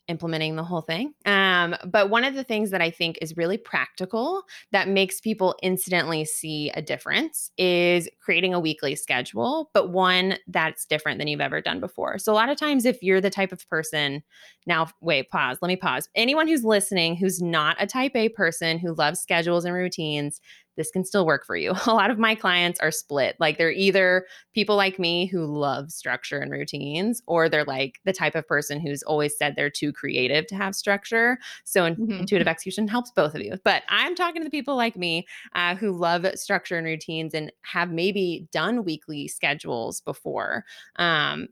[0.08, 1.14] implementing the whole thing.
[1.26, 5.56] Um, but one of the things that I think is really practical that makes people
[5.62, 11.42] instantly see a difference is creating a weekly schedule, but one that's different than you've
[11.42, 12.18] ever done before.
[12.18, 14.24] So, a lot of times, if you're the type of person,
[14.66, 16.10] now, wait, pause, let me pause.
[16.16, 20.42] Anyone who's listening who's not a type A person who loves schedules and routines,
[20.78, 21.74] this can still work for you.
[21.88, 23.36] A lot of my clients are split.
[23.40, 28.14] Like they're either people like me who love structure and routines, or they're like the
[28.14, 31.38] type of person who's always said they're too creative to have structure.
[31.66, 32.12] So mm-hmm.
[32.12, 33.56] intuitive execution helps both of you.
[33.64, 37.52] But I'm talking to the people like me uh, who love structure and routines and
[37.64, 40.64] have maybe done weekly schedules before.
[40.98, 41.48] Um,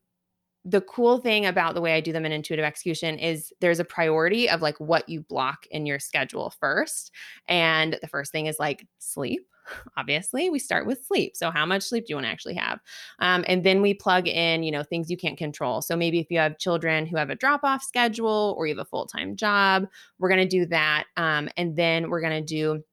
[0.66, 3.86] the cool thing about the way I do them in intuitive execution is there's a
[3.86, 7.12] priority of like what you block in your schedule first.
[7.48, 9.48] And the first thing is like sleep.
[9.98, 11.36] Obviously, we start with sleep.
[11.36, 12.80] So, how much sleep do you want to actually have?
[13.20, 15.82] Um, and then we plug in, you know, things you can't control.
[15.82, 18.86] So, maybe if you have children who have a drop off schedule or you have
[18.86, 19.88] a full time job,
[20.20, 21.06] we're going to do that.
[21.18, 22.84] Um, and then we're going to do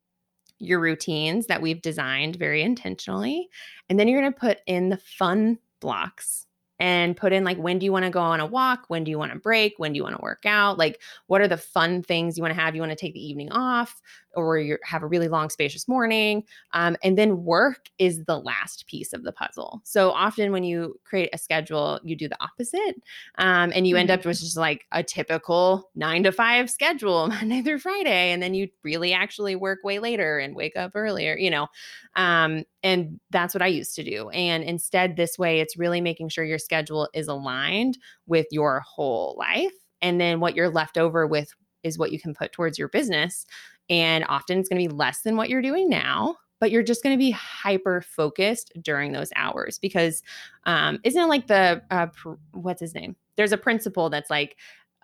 [0.58, 3.48] your routines that we've designed very intentionally.
[3.88, 6.46] And then you're going to put in the fun blocks
[6.82, 9.10] and put in like when do you want to go on a walk when do
[9.12, 11.56] you want to break when do you want to work out like what are the
[11.56, 14.02] fun things you want to have you want to take the evening off
[14.34, 16.42] or you have a really long spacious morning
[16.72, 20.98] um, and then work is the last piece of the puzzle so often when you
[21.04, 22.96] create a schedule you do the opposite
[23.38, 24.44] um, and you end up with mm-hmm.
[24.44, 29.12] just like a typical nine to five schedule monday through friday and then you really
[29.12, 31.68] actually work way later and wake up earlier you know
[32.16, 34.28] um, and that's what I used to do.
[34.30, 39.36] And instead, this way, it's really making sure your schedule is aligned with your whole
[39.38, 39.74] life.
[40.00, 43.44] And then what you're left over with is what you can put towards your business.
[43.90, 47.02] And often it's going to be less than what you're doing now, but you're just
[47.02, 50.22] going to be hyper focused during those hours because
[50.64, 53.16] um, isn't it like the, uh, pr- what's his name?
[53.36, 54.56] There's a principle that's like,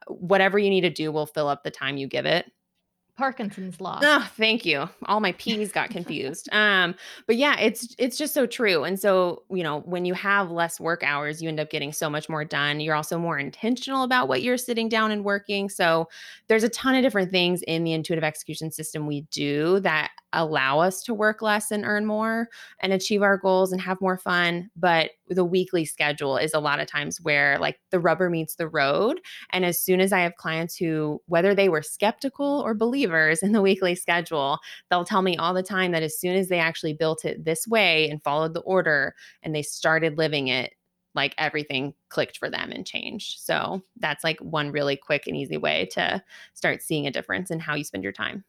[0.06, 2.50] whatever you need to do will fill up the time you give it.
[3.18, 4.00] Parkinson's law.
[4.10, 4.88] Oh, thank you.
[5.06, 6.48] All my P's got confused.
[6.52, 6.94] um,
[7.26, 8.84] but yeah, it's it's just so true.
[8.84, 12.08] And so, you know, when you have less work hours, you end up getting so
[12.08, 12.80] much more done.
[12.80, 15.68] You're also more intentional about what you're sitting down and working.
[15.68, 16.08] So
[16.46, 20.78] there's a ton of different things in the intuitive execution system we do that allow
[20.78, 22.48] us to work less and earn more
[22.80, 24.70] and achieve our goals and have more fun.
[24.76, 28.68] But the weekly schedule is a lot of times where like the rubber meets the
[28.68, 29.20] road.
[29.50, 32.74] And as soon as I have clients who, whether they were skeptical or
[33.08, 34.58] believers in the weekly schedule,
[34.90, 37.66] they'll tell me all the time that as soon as they actually built it this
[37.66, 40.74] way and followed the order and they started living it,
[41.14, 43.40] like everything clicked for them and changed.
[43.40, 46.22] So that's like one really quick and easy way to
[46.54, 48.44] start seeing a difference in how you spend your time.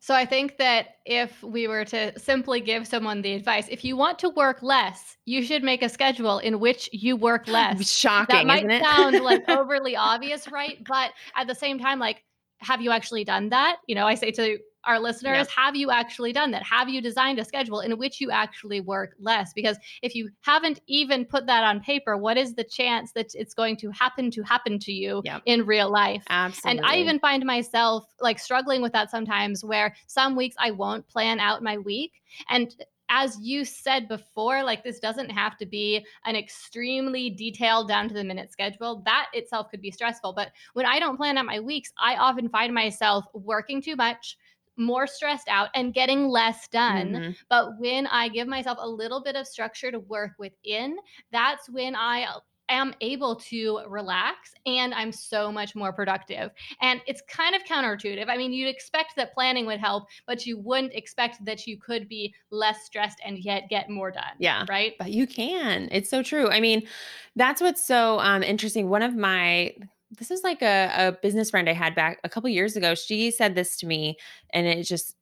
[0.00, 3.96] So I think that if we were to simply give someone the advice, if you
[3.96, 7.88] want to work less, you should make a schedule in which you work less.
[7.88, 8.82] Shocking, that might isn't it?
[8.82, 10.82] sound like overly obvious, right?
[10.86, 12.24] But at the same time, like,
[12.58, 13.76] have you actually done that?
[13.86, 15.48] You know, I say to our listeners yep.
[15.50, 19.14] have you actually done that have you designed a schedule in which you actually work
[19.18, 23.26] less because if you haven't even put that on paper what is the chance that
[23.34, 25.42] it's going to happen to happen to you yep.
[25.46, 29.94] in real life absolutely and i even find myself like struggling with that sometimes where
[30.06, 32.12] some weeks i won't plan out my week
[32.48, 32.74] and
[33.08, 38.14] as you said before, like this doesn't have to be an extremely detailed down to
[38.14, 39.02] the minute schedule.
[39.04, 40.32] That itself could be stressful.
[40.34, 44.36] But when I don't plan out my weeks, I often find myself working too much,
[44.76, 47.12] more stressed out and getting less done.
[47.12, 47.30] Mm-hmm.
[47.48, 50.96] But when I give myself a little bit of structure to work within,
[51.32, 52.26] that's when I
[52.68, 56.50] am able to relax and I'm so much more productive.
[56.80, 58.28] And it's kind of counterintuitive.
[58.28, 62.08] I mean, you'd expect that planning would help, but you wouldn't expect that you could
[62.08, 64.24] be less stressed and yet get more done.
[64.38, 64.64] Yeah.
[64.68, 64.94] Right.
[64.98, 65.88] But you can.
[65.90, 66.48] It's so true.
[66.48, 66.86] I mean,
[67.36, 68.88] that's what's so um, interesting.
[68.88, 69.74] One of my
[70.18, 72.94] this is like a, a business friend I had back a couple years ago.
[72.94, 74.16] She said this to me,
[74.54, 75.17] and it just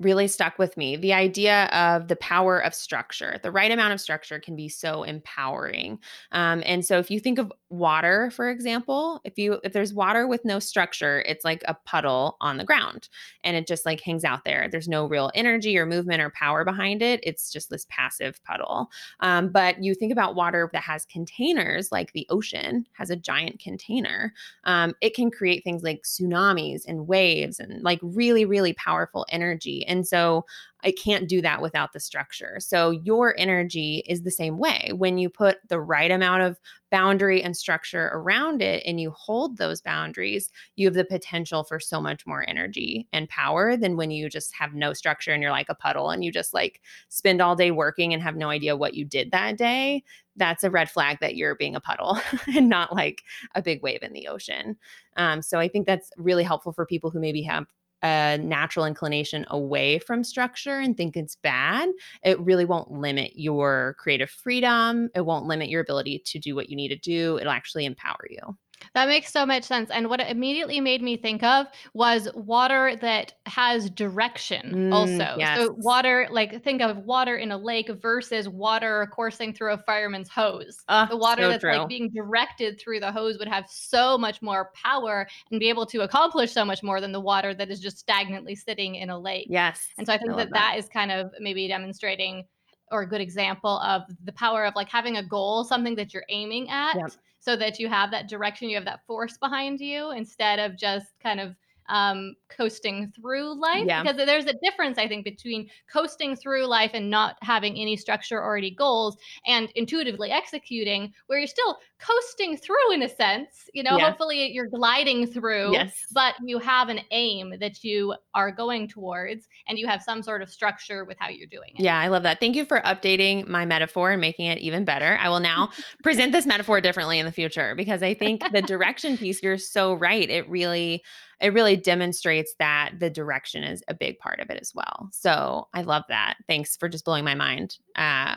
[0.00, 0.96] really stuck with me.
[0.96, 5.04] The idea of the power of structure, the right amount of structure can be so
[5.04, 5.98] empowering.
[6.32, 10.26] Um, and so, if you think of water, for example, if you if there's water
[10.26, 13.08] with no structure, it's like a puddle on the ground,
[13.44, 14.68] and it just like hangs out there.
[14.70, 17.20] There's no real energy or movement or power behind it.
[17.22, 18.90] It's just this passive puddle.
[19.20, 23.60] Um, but you think about water that has containers, like the ocean has a giant
[23.60, 24.32] container.
[24.64, 29.83] Um, it can create things like tsunamis and waves and like really really powerful energy
[29.86, 30.44] And so
[30.84, 32.58] I can't do that without the structure.
[32.60, 34.92] So your energy is the same way.
[34.94, 39.56] When you put the right amount of boundary and structure around it and you hold
[39.56, 44.10] those boundaries, you have the potential for so much more energy and power than when
[44.10, 47.40] you just have no structure and you're like a puddle and you just like spend
[47.40, 50.04] all day working and have no idea what you did that day.
[50.36, 52.18] That's a red flag that you're being a puddle
[52.54, 53.22] and not like
[53.54, 54.76] a big wave in the ocean.
[55.16, 57.66] Um, so I think that's really helpful for people who maybe have
[58.04, 61.88] a natural inclination away from structure and think it's bad,
[62.22, 65.08] it really won't limit your creative freedom.
[65.14, 67.38] It won't limit your ability to do what you need to do.
[67.38, 68.56] It'll actually empower you.
[68.94, 69.90] That makes so much sense.
[69.90, 75.36] And what it immediately made me think of was water that has direction, Mm, also.
[75.36, 75.68] yes.
[75.68, 80.28] So, water, like think of water in a lake versus water coursing through a fireman's
[80.28, 80.86] hose.
[80.88, 81.70] Ah, The water so that's true.
[81.70, 85.86] like being directed through the hose would have so much more power and be able
[85.86, 89.18] to accomplish so much more than the water that is just stagnantly sitting in a
[89.18, 89.50] lake.
[89.50, 89.88] yes.
[89.98, 92.44] And so I think love that that is kind of maybe demonstrating
[92.90, 96.24] or a good example of the power of like having a goal, something that you're
[96.28, 97.12] aiming at, Yep.
[97.40, 101.18] so that you have that direction, you have that force behind you instead of just
[101.20, 101.56] kind of
[101.88, 103.84] um, coasting through life.
[103.86, 104.02] Yeah.
[104.02, 108.40] Because there's a difference, I think, between coasting through life and not having any structure
[108.40, 109.16] or any goals
[109.46, 113.68] and intuitively executing, where you're still coasting through in a sense.
[113.72, 114.08] You know, Yeah.
[114.10, 116.04] hopefully you're gliding through Yes.
[116.12, 120.42] but you have an aim that you are going towards and you have some sort
[120.42, 121.82] of structure with how you're doing it.
[121.82, 122.40] Yeah, I love that.
[122.40, 125.18] Thank you for updating my metaphor and making it even better.
[125.20, 125.70] I will now
[126.02, 129.94] present this metaphor differently in the future because I think the direction piece you're so
[129.94, 130.28] right.
[130.28, 131.02] It really
[131.40, 135.08] it really demonstrates that the direction is a big part of it as well.
[135.12, 136.36] So, I love that.
[136.48, 137.78] Thanks for just blowing my mind.
[137.96, 138.36] Uh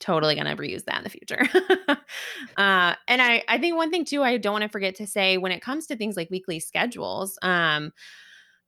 [0.00, 1.48] totally going to reuse that in the future.
[2.56, 5.38] uh and I I think one thing too I don't want to forget to say
[5.38, 7.92] when it comes to things like weekly schedules, um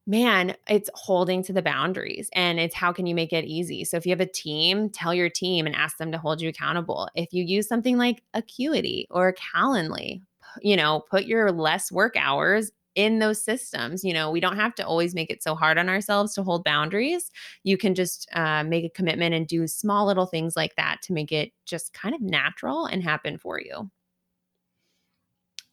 [0.07, 3.85] man, it's holding to the boundaries and it's how can you make it easy.
[3.85, 6.49] So if you have a team, tell your team and ask them to hold you
[6.49, 7.09] accountable.
[7.14, 10.20] If you use something like Acuity or Calendly,
[10.61, 14.05] you know, put your less work hours in those systems.
[14.05, 16.65] You know, we don't have to always make it so hard on ourselves to hold
[16.65, 17.31] boundaries.
[17.63, 21.13] You can just uh, make a commitment and do small little things like that to
[21.13, 23.91] make it just kind of natural and happen for you.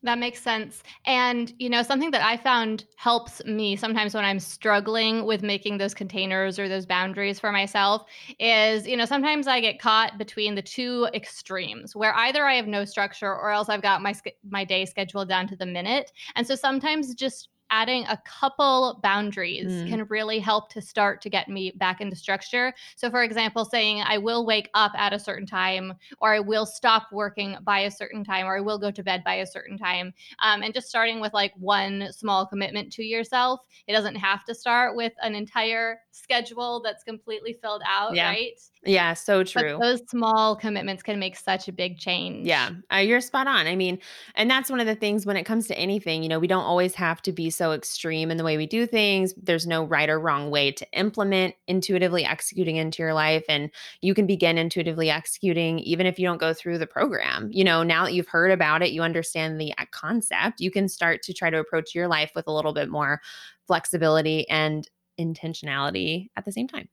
[0.04, 0.82] That makes sense.
[1.06, 5.78] And, you know, something that I found helps me sometimes when I'm struggling with making
[5.78, 8.06] those containers or those boundaries for myself
[8.40, 12.66] is, you know, sometimes I get caught between the two extremes where either I have
[12.66, 14.16] no structure or else I've got my
[14.50, 16.12] my day scheduled down to the minute.
[16.36, 19.88] And so sometimes just adding a couple boundaries Mm.
[19.90, 22.74] can really help to start to get me back into structure.
[22.96, 26.66] So for example, saying I will wake up at a certain time or I will
[26.66, 29.78] stop working by a certain time, or I will go to bed by a certain
[29.78, 30.14] time.
[30.40, 33.62] Um, and just starting with like one small commitment to yourself.
[33.88, 38.30] It doesn't have to start with an entire schedule that's completely filled out, Yeah.
[38.30, 38.60] right?
[38.84, 39.78] Yeah, so true.
[39.78, 42.48] But those small commitments can make such a big change.
[42.48, 43.68] Yeah, uh, you're spot on.
[43.68, 44.00] I mean,
[44.36, 46.64] and that's one of the things when it comes to anything, you know, we don't
[46.64, 49.36] always have to be so extreme in the way we do things.
[49.38, 53.44] There's no right or wrong way to implement intuitively executing into your life.
[53.48, 53.70] And
[54.02, 57.50] you can begin intuitively executing even if you don't go through the program.
[57.52, 60.90] You know, now that you've heard about it, you understand the uh, concept, you can
[60.90, 63.22] start to try to approach your life with a little bit more
[63.68, 64.90] flexibility and
[65.20, 66.90] intentionality at the same time.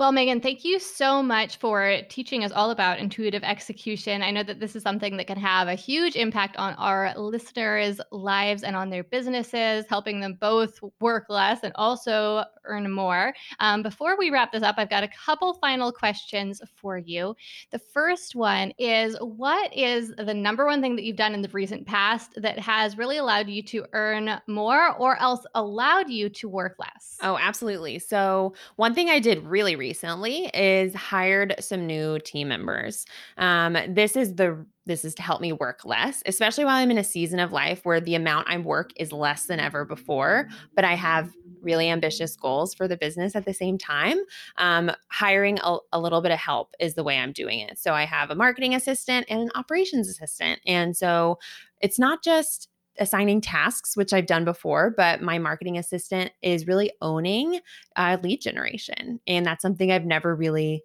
[0.00, 4.22] Well, Megan, thank you so much for teaching us all about intuitive execution.
[4.22, 8.00] I know that this is something that can have a huge impact on our listeners'
[8.10, 13.34] lives and on their businesses, helping them both work less and also earn more.
[13.58, 17.36] Um, before we wrap this up, I've got a couple final questions for you.
[17.70, 21.48] The first one is What is the number one thing that you've done in the
[21.48, 26.48] recent past that has really allowed you to earn more or else allowed you to
[26.48, 27.18] work less?
[27.22, 27.98] Oh, absolutely.
[27.98, 33.06] So, one thing I did really recently is hired some new team members.
[33.36, 36.98] Um, this is the this is to help me work less, especially while I'm in
[36.98, 40.84] a season of life where the amount I work is less than ever before, but
[40.84, 41.30] I have
[41.62, 44.18] really ambitious goals for the business at the same time.
[44.56, 47.78] Um, hiring a, a little bit of help is the way I'm doing it.
[47.78, 50.60] So I have a marketing assistant and an operations assistant.
[50.66, 51.38] And so
[51.80, 52.68] it's not just
[52.98, 57.60] assigning tasks, which I've done before, but my marketing assistant is really owning
[57.94, 59.20] uh, lead generation.
[59.28, 60.82] And that's something I've never really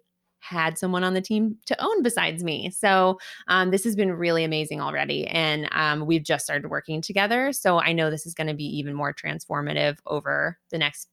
[0.48, 2.70] had someone on the team to own besides me.
[2.70, 3.18] So
[3.48, 5.26] um, this has been really amazing already.
[5.26, 7.52] And um, we've just started working together.
[7.52, 11.08] So I know this is going to be even more transformative over the next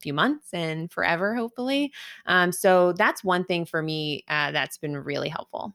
[0.00, 1.92] few months and forever, hopefully.
[2.26, 5.74] Um, so that's one thing for me uh, that's been really helpful.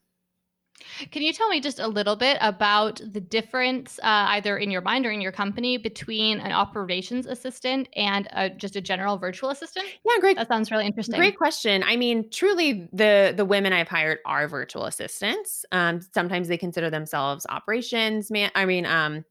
[1.11, 4.81] Can you tell me just a little bit about the difference, uh, either in your
[4.81, 9.49] mind or in your company, between an operations assistant and a, just a general virtual
[9.49, 9.85] assistant?
[10.05, 10.37] Yeah, great.
[10.37, 11.17] That sounds really interesting.
[11.17, 11.83] Great question.
[11.83, 15.65] I mean, truly, the the women I've hired are virtual assistants.
[15.71, 18.51] Um, sometimes they consider themselves operations man.
[18.55, 19.25] I mean, um,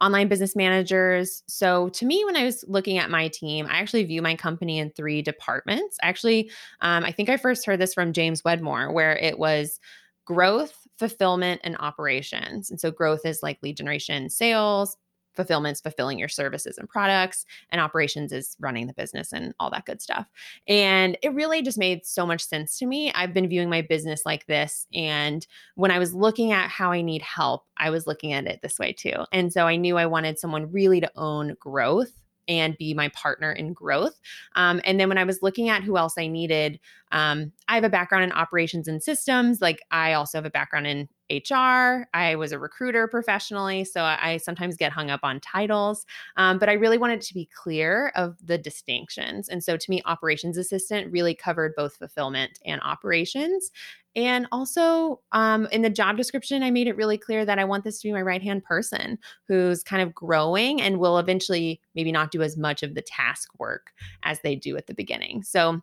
[0.00, 1.42] online business managers.
[1.46, 4.78] So to me, when I was looking at my team, I actually view my company
[4.78, 5.96] in three departments.
[6.02, 9.80] Actually, um, I think I first heard this from James Wedmore, where it was
[10.26, 12.70] growth, fulfillment, and operations.
[12.70, 14.96] And so growth is like lead generation, sales,
[15.36, 19.84] fulfillment's fulfilling your services and products and operations is running the business and all that
[19.84, 20.26] good stuff.
[20.66, 23.12] And it really just made so much sense to me.
[23.12, 27.02] I've been viewing my business like this and when i was looking at how i
[27.02, 29.24] need help i was looking at it this way too.
[29.32, 32.12] And so i knew i wanted someone really to own growth
[32.48, 34.18] and be my partner in growth.
[34.54, 36.80] Um, and then when I was looking at who else I needed,
[37.12, 39.60] um, I have a background in operations and systems.
[39.60, 42.08] Like I also have a background in HR.
[42.14, 46.06] I was a recruiter professionally, so I sometimes get hung up on titles.
[46.36, 49.48] Um, but I really wanted to be clear of the distinctions.
[49.48, 53.70] And so to me, operations assistant really covered both fulfillment and operations.
[54.16, 57.84] And also um, in the job description, I made it really clear that I want
[57.84, 62.10] this to be my right hand person who's kind of growing and will eventually maybe
[62.10, 65.42] not do as much of the task work as they do at the beginning.
[65.42, 65.82] So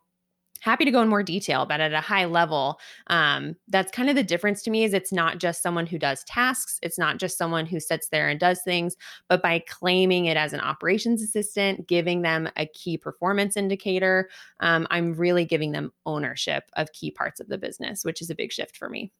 [0.63, 4.15] happy to go in more detail but at a high level um, that's kind of
[4.15, 7.37] the difference to me is it's not just someone who does tasks it's not just
[7.37, 8.95] someone who sits there and does things
[9.27, 14.29] but by claiming it as an operations assistant giving them a key performance indicator
[14.61, 18.35] um, i'm really giving them ownership of key parts of the business which is a
[18.35, 19.11] big shift for me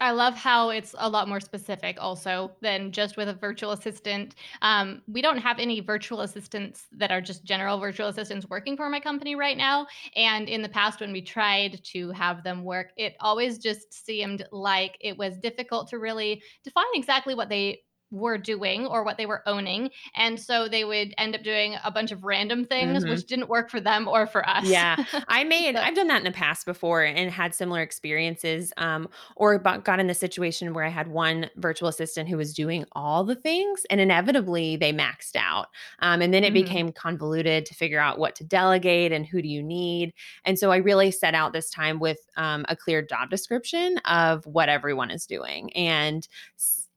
[0.00, 4.34] I love how it's a lot more specific also than just with a virtual assistant.
[4.60, 8.88] Um, we don't have any virtual assistants that are just general virtual assistants working for
[8.88, 9.86] my company right now.
[10.16, 14.44] And in the past, when we tried to have them work, it always just seemed
[14.50, 17.82] like it was difficult to really define exactly what they
[18.12, 19.90] were doing or what they were owning.
[20.14, 23.10] And so they would end up doing a bunch of random things, mm-hmm.
[23.10, 24.66] which didn't work for them or for us.
[24.66, 25.02] Yeah.
[25.28, 25.80] I made, so.
[25.82, 30.06] I've done that in the past before and had similar experiences um, or got in
[30.06, 34.00] the situation where I had one virtual assistant who was doing all the things and
[34.00, 35.68] inevitably they maxed out.
[36.00, 36.64] Um, and then it mm-hmm.
[36.64, 40.12] became convoluted to figure out what to delegate and who do you need.
[40.44, 44.44] And so I really set out this time with um, a clear job description of
[44.46, 45.72] what everyone is doing.
[45.72, 46.28] And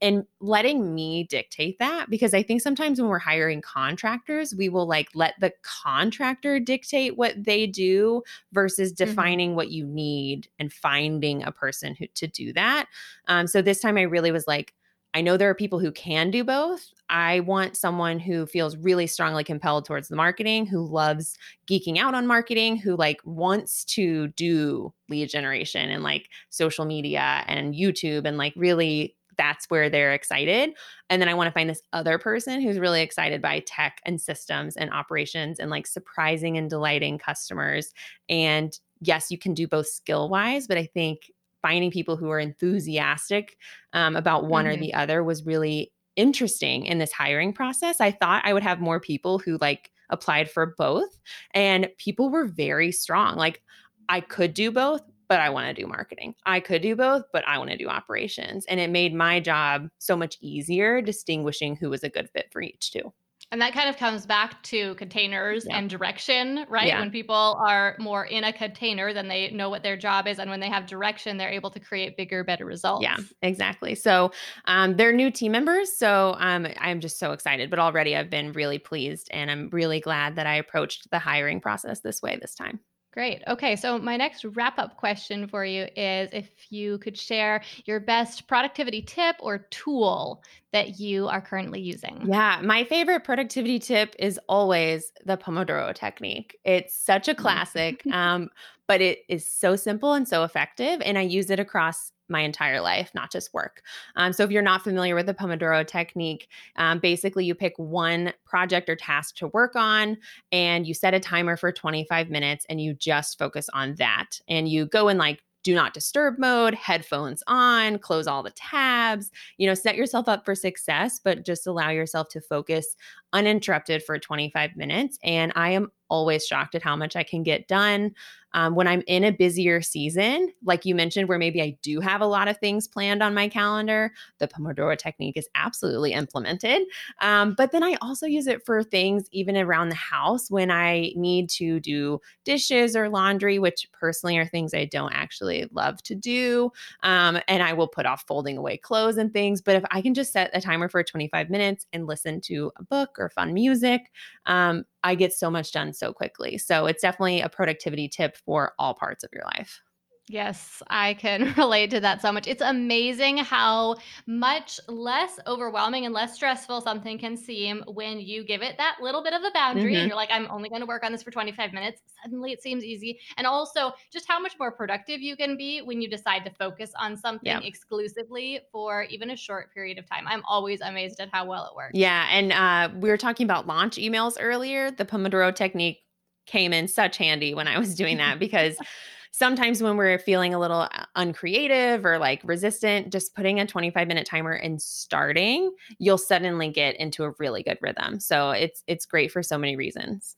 [0.02, 4.88] and letting me dictate that because I think sometimes when we're hiring contractors, we will
[4.88, 8.22] like let the contractor dictate what they do
[8.52, 9.06] versus mm-hmm.
[9.06, 9.58] defining mm-hmm.
[9.58, 12.88] what you need and finding a person who to do that.
[13.28, 14.74] Um, so this time I really was like,
[15.16, 16.92] I know there are people who can do both.
[17.08, 21.38] I want someone who feels really strongly compelled towards the marketing, who loves
[21.68, 27.46] geeking out on marketing, who like wants to do lead generation and like social media
[27.48, 30.72] and YouTube and like really that's where they're excited.
[31.10, 34.20] And then I want to find this other person who's really excited by tech and
[34.20, 37.94] systems and operations and like surprising and delighting customers.
[38.30, 41.32] And yes, you can do both skill wise, but I think
[41.62, 43.58] finding people who are enthusiastic
[43.94, 44.74] um, about one mm-hmm.
[44.74, 48.00] or the other was really interesting in this hiring process.
[48.00, 51.20] I thought I would have more people who like applied for both,
[51.54, 53.36] and people were very strong.
[53.36, 53.62] Like,
[54.08, 56.36] I could do both, but I want to do marketing.
[56.46, 58.66] I could do both, but I want to do operations.
[58.68, 62.62] And it made my job so much easier distinguishing who was a good fit for
[62.62, 63.14] each too.
[63.52, 65.78] And that kind of comes back to containers yeah.
[65.78, 66.88] and direction, right?
[66.88, 67.00] Yeah.
[67.00, 70.40] When people are more in a container, then they know what their job is.
[70.40, 73.04] And when they have direction, they're able to create bigger, better results.
[73.04, 73.94] Yeah, exactly.
[73.94, 74.32] So
[74.66, 75.96] um, they're new team members.
[75.96, 77.70] So um, I'm just so excited.
[77.70, 79.28] But already I've been really pleased.
[79.32, 82.80] And I'm really glad that I approached the hiring process this way this time.
[83.16, 83.42] Great.
[83.48, 83.78] Okay.
[83.78, 88.46] So, my next wrap up question for you is if you could share your best
[88.46, 90.44] productivity tip or tool
[90.74, 92.28] that you are currently using.
[92.28, 92.60] Yeah.
[92.62, 96.58] My favorite productivity tip is always the Pomodoro technique.
[96.66, 97.38] It's such a mm.
[97.38, 98.50] classic, um,
[98.86, 101.02] but it is so simple and so effective.
[101.02, 103.82] And I use it across my entire life, not just work.
[104.16, 108.34] Um, so, if you're not familiar with the Pomodoro technique, um, basically you pick one
[108.46, 110.18] project or task to work on
[110.52, 114.40] and you set a timer for 25 minutes and you just focus on that.
[114.48, 119.32] And you go in like do not disturb mode, headphones on, close all the tabs,
[119.58, 122.96] you know, set yourself up for success, but just allow yourself to focus
[123.34, 125.18] uninterrupted for 25 minutes.
[125.24, 128.14] And I am always shocked at how much I can get done.
[128.56, 132.22] Um, when I'm in a busier season, like you mentioned, where maybe I do have
[132.22, 136.84] a lot of things planned on my calendar, the Pomodoro technique is absolutely implemented.
[137.20, 141.12] Um, but then I also use it for things even around the house when I
[141.18, 146.16] need to do dishes or laundry, which personally are things I don't actually love to
[146.16, 146.72] do.
[147.04, 149.62] Um, and I will put off folding away clothes and things.
[149.62, 152.84] But if I can just set a timer for 25 minutes and listen to a
[152.84, 154.04] book or fun music,
[154.46, 156.58] um, I get so much done so quickly.
[156.58, 159.80] So it's definitely a productivity tip for all parts of your life.
[160.28, 162.48] Yes, I can relate to that so much.
[162.48, 168.64] It's amazing how much less overwhelming and less stressful something can seem when you give
[168.64, 170.02] it that little bit of a boundary mm-hmm.
[170.02, 172.02] and you're like, I'm only going to work on this for 25 minutes.
[172.24, 173.20] Suddenly it seems easy.
[173.38, 176.92] And also, just how much more productive you can be when you decide to focus
[176.98, 177.60] on something yeah.
[177.60, 180.26] exclusively for even a short period of time.
[180.28, 181.92] I'm always amazed at how well it works.
[181.94, 182.28] Yeah.
[182.32, 184.90] And uh, we were talking about launch emails earlier.
[184.90, 186.02] The Pomodoro technique
[186.48, 188.78] came in such handy when I was doing that because
[189.38, 194.08] sometimes when we're feeling a little uh, uncreative or like resistant, just putting a 25
[194.08, 198.20] minute timer and starting, you'll suddenly get into a really good rhythm.
[198.20, 200.36] So it's it's great for so many reasons.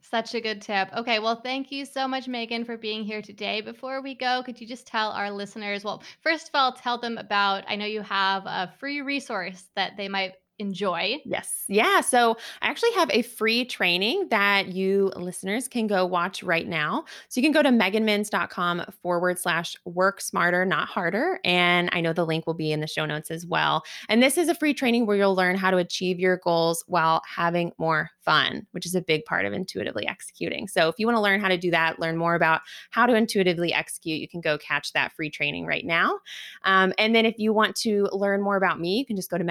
[0.00, 0.90] Such a good tip.
[0.94, 3.60] Okay, well, thank you so much, Megan, for being here today.
[3.60, 7.18] Before we go, could you just tell our listeners, well, first of all, tell them
[7.18, 11.18] about, I know you have a free resource that they might enjoy.
[11.24, 11.64] Yes.
[11.68, 12.00] Yeah.
[12.00, 17.04] So I actually have a free training that you listeners can go watch right now.
[17.28, 21.40] So you can go to meganminns.com forward slash work smarter, not harder.
[21.44, 23.82] And I know the link will be in the show notes as well.
[24.08, 27.22] And this is a free training where you'll learn how to achieve your goals while
[27.26, 30.66] having more fun, which is a big part of intuitively executing.
[30.66, 33.14] So if you want to learn how to do that, learn more about how to
[33.14, 36.18] intuitively execute, you can go catch that free training right now.
[36.64, 39.38] Um, and then if you want to learn more about me, you can just go
[39.38, 39.44] to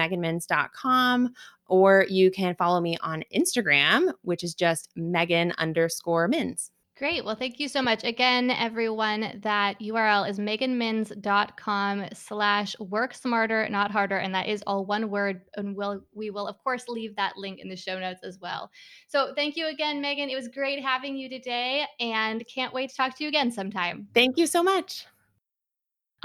[1.66, 6.70] or you can follow me on Instagram, which is just Megan underscore Minns.
[6.96, 7.24] Great.
[7.24, 8.04] Well, thank you so much.
[8.04, 14.18] Again, everyone, that URL is meganminns.com slash work smarter, not harder.
[14.18, 15.40] And that is all one word.
[15.56, 18.70] And we'll, we will, of course, leave that link in the show notes as well.
[19.08, 20.30] So thank you again, Megan.
[20.30, 24.06] It was great having you today and can't wait to talk to you again sometime.
[24.14, 25.04] Thank you so much.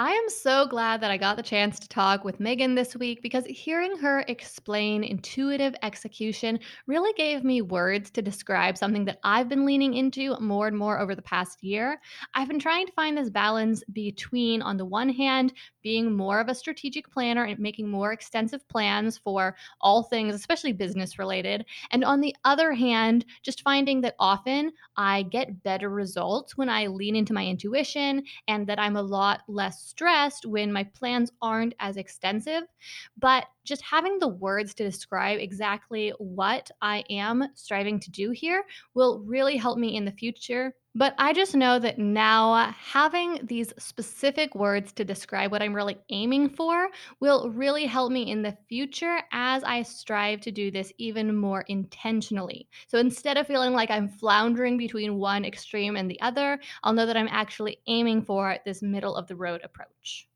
[0.02, 3.22] I am so glad that I got the chance to talk with Megan this week
[3.22, 9.50] because hearing her explain intuitive execution really gave me words to describe something that I've
[9.50, 12.00] been leaning into more and more over the past year.
[12.34, 16.48] I've been trying to find this balance between, on the one hand, being more of
[16.48, 22.06] a strategic planner and making more extensive plans for all things, especially business related, and
[22.06, 27.18] on the other hand, just finding that often I get better results when I lean
[27.18, 31.98] into my intuition and that I'm a lot less stressed when my plans aren't as
[31.98, 32.64] extensive.
[33.18, 38.64] But just having the words to describe exactly what I am striving to do here
[38.94, 43.74] will really help me in the future but I just know that now having these
[43.78, 46.90] specific words to describe what I'm really aiming for
[47.22, 51.62] will really help me in the future as I strive to do this even more
[51.70, 52.68] intentionally.
[52.88, 57.06] So instead of feeling like I'm floundering between one extreme and the other, I'll know
[57.06, 60.29] that I'm actually aiming for this middle of the road approach.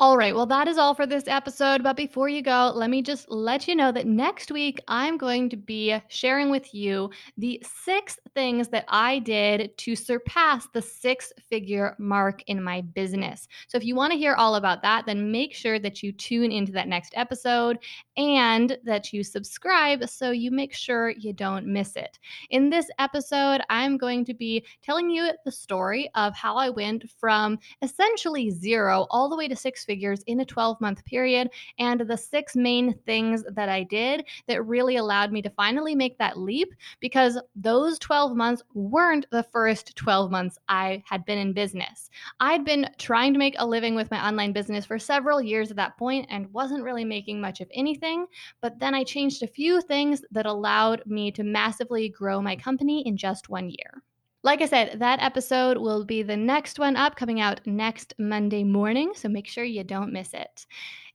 [0.00, 1.84] All right, well, that is all for this episode.
[1.84, 5.48] But before you go, let me just let you know that next week I'm going
[5.50, 11.32] to be sharing with you the six things that I did to surpass the six
[11.48, 13.46] figure mark in my business.
[13.68, 16.50] So if you want to hear all about that, then make sure that you tune
[16.50, 17.78] into that next episode
[18.16, 22.18] and that you subscribe so you make sure you don't miss it.
[22.50, 27.08] In this episode, I'm going to be telling you the story of how I went
[27.16, 29.93] from essentially zero all the way to six figures
[30.26, 34.96] in a 12 month period and the six main things that I did that really
[34.96, 40.30] allowed me to finally make that leap because those 12 months weren't the first 12
[40.30, 42.10] months I had been in business.
[42.40, 45.76] I'd been trying to make a living with my online business for several years at
[45.76, 48.26] that point and wasn't really making much of anything,
[48.60, 53.06] but then I changed a few things that allowed me to massively grow my company
[53.06, 54.02] in just one year.
[54.44, 58.62] Like I said, that episode will be the next one up coming out next Monday
[58.62, 60.66] morning, so make sure you don't miss it.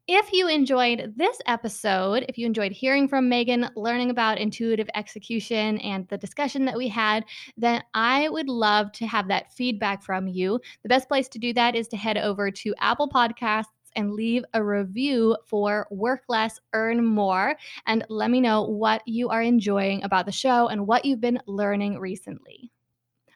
[0.08, 5.78] If you enjoyed this episode, if you enjoyed hearing from Megan, learning about intuitive execution,
[5.78, 7.24] and the discussion that we had,
[7.56, 10.60] then I would love to have that feedback from you.
[10.82, 13.66] The best place to do that is to head over to Apple Podcasts
[13.96, 17.56] and leave a review for Work Less, Earn More.
[17.86, 21.40] And let me know what you are enjoying about the show and what you've been
[21.46, 22.72] learning recently.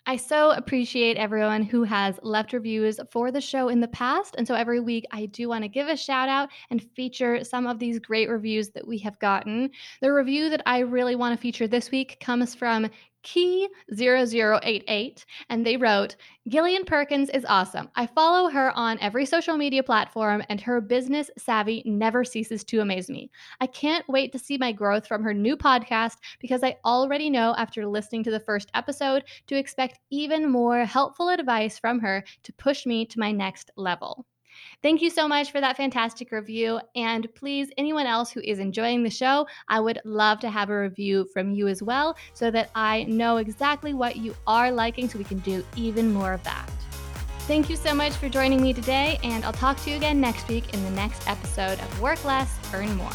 [0.06, 4.36] I so appreciate everyone who has left reviews for the show in the past.
[4.38, 7.66] And so every week I do want to give a shout out and feature some
[7.66, 9.70] of these great reviews that we have gotten.
[10.02, 12.90] The review that I really want to feature this week comes from
[13.24, 16.16] Key0088, and they wrote,
[16.48, 17.90] Gillian Perkins is awesome.
[17.96, 22.82] I follow her on every social media platform, and her business savvy never ceases to
[22.82, 23.32] amaze me.
[23.62, 27.56] I can't wait to see my growth from her new podcast because I already know
[27.58, 32.54] after listening to the first episode to expect even more helpful advice from her to
[32.54, 34.26] push me to my next level.
[34.82, 36.80] Thank you so much for that fantastic review.
[36.96, 40.80] And please, anyone else who is enjoying the show, I would love to have a
[40.80, 45.18] review from you as well so that I know exactly what you are liking so
[45.18, 46.70] we can do even more of that.
[47.42, 50.48] Thank you so much for joining me today, and I'll talk to you again next
[50.48, 53.12] week in the next episode of Work Less, Earn More.